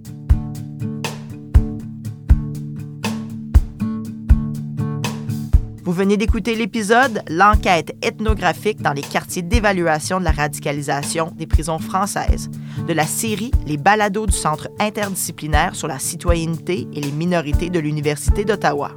Vous 5.87 5.93
venez 5.93 6.17
d'écouter 6.17 6.57
l'épisode 6.57 7.23
L'enquête 7.29 7.97
ethnographique 8.03 8.83
dans 8.83 8.93
les 8.93 9.03
quartiers 9.03 9.43
d'évaluation 9.43 10.19
de 10.19 10.25
la 10.25 10.33
radicalisation 10.33 11.31
des 11.37 11.47
prisons 11.47 11.79
françaises 11.79 12.51
de 12.89 12.93
la 12.93 13.07
série 13.07 13.53
Les 13.69 13.77
balados 13.77 14.27
du 14.27 14.33
Centre 14.33 14.69
interdisciplinaire 14.81 15.77
sur 15.77 15.87
la 15.87 16.01
citoyenneté 16.01 16.89
et 16.93 17.01
les 17.01 17.13
minorités 17.13 17.71
de 17.71 17.79
l'Université 17.79 18.45
d'Ottawa. 18.45 18.91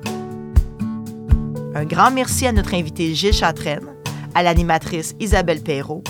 Un 1.76 1.86
grand 1.86 2.10
merci 2.10 2.48
à 2.48 2.52
notre 2.52 2.74
invité 2.74 3.14
Gilles 3.14 3.34
Chatraine, 3.34 3.86
à 4.34 4.42
l'animatrice 4.42 5.14
Isabelle 5.20 5.62
Perrault, 5.62 6.04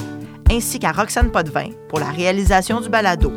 ainsi 0.49 0.79
qu'à 0.79 0.93
Roxane 0.93 1.29
Potvin 1.29 1.71
pour 1.89 1.99
la 1.99 2.09
réalisation 2.09 2.79
du 2.79 2.87
balado. 2.87 3.33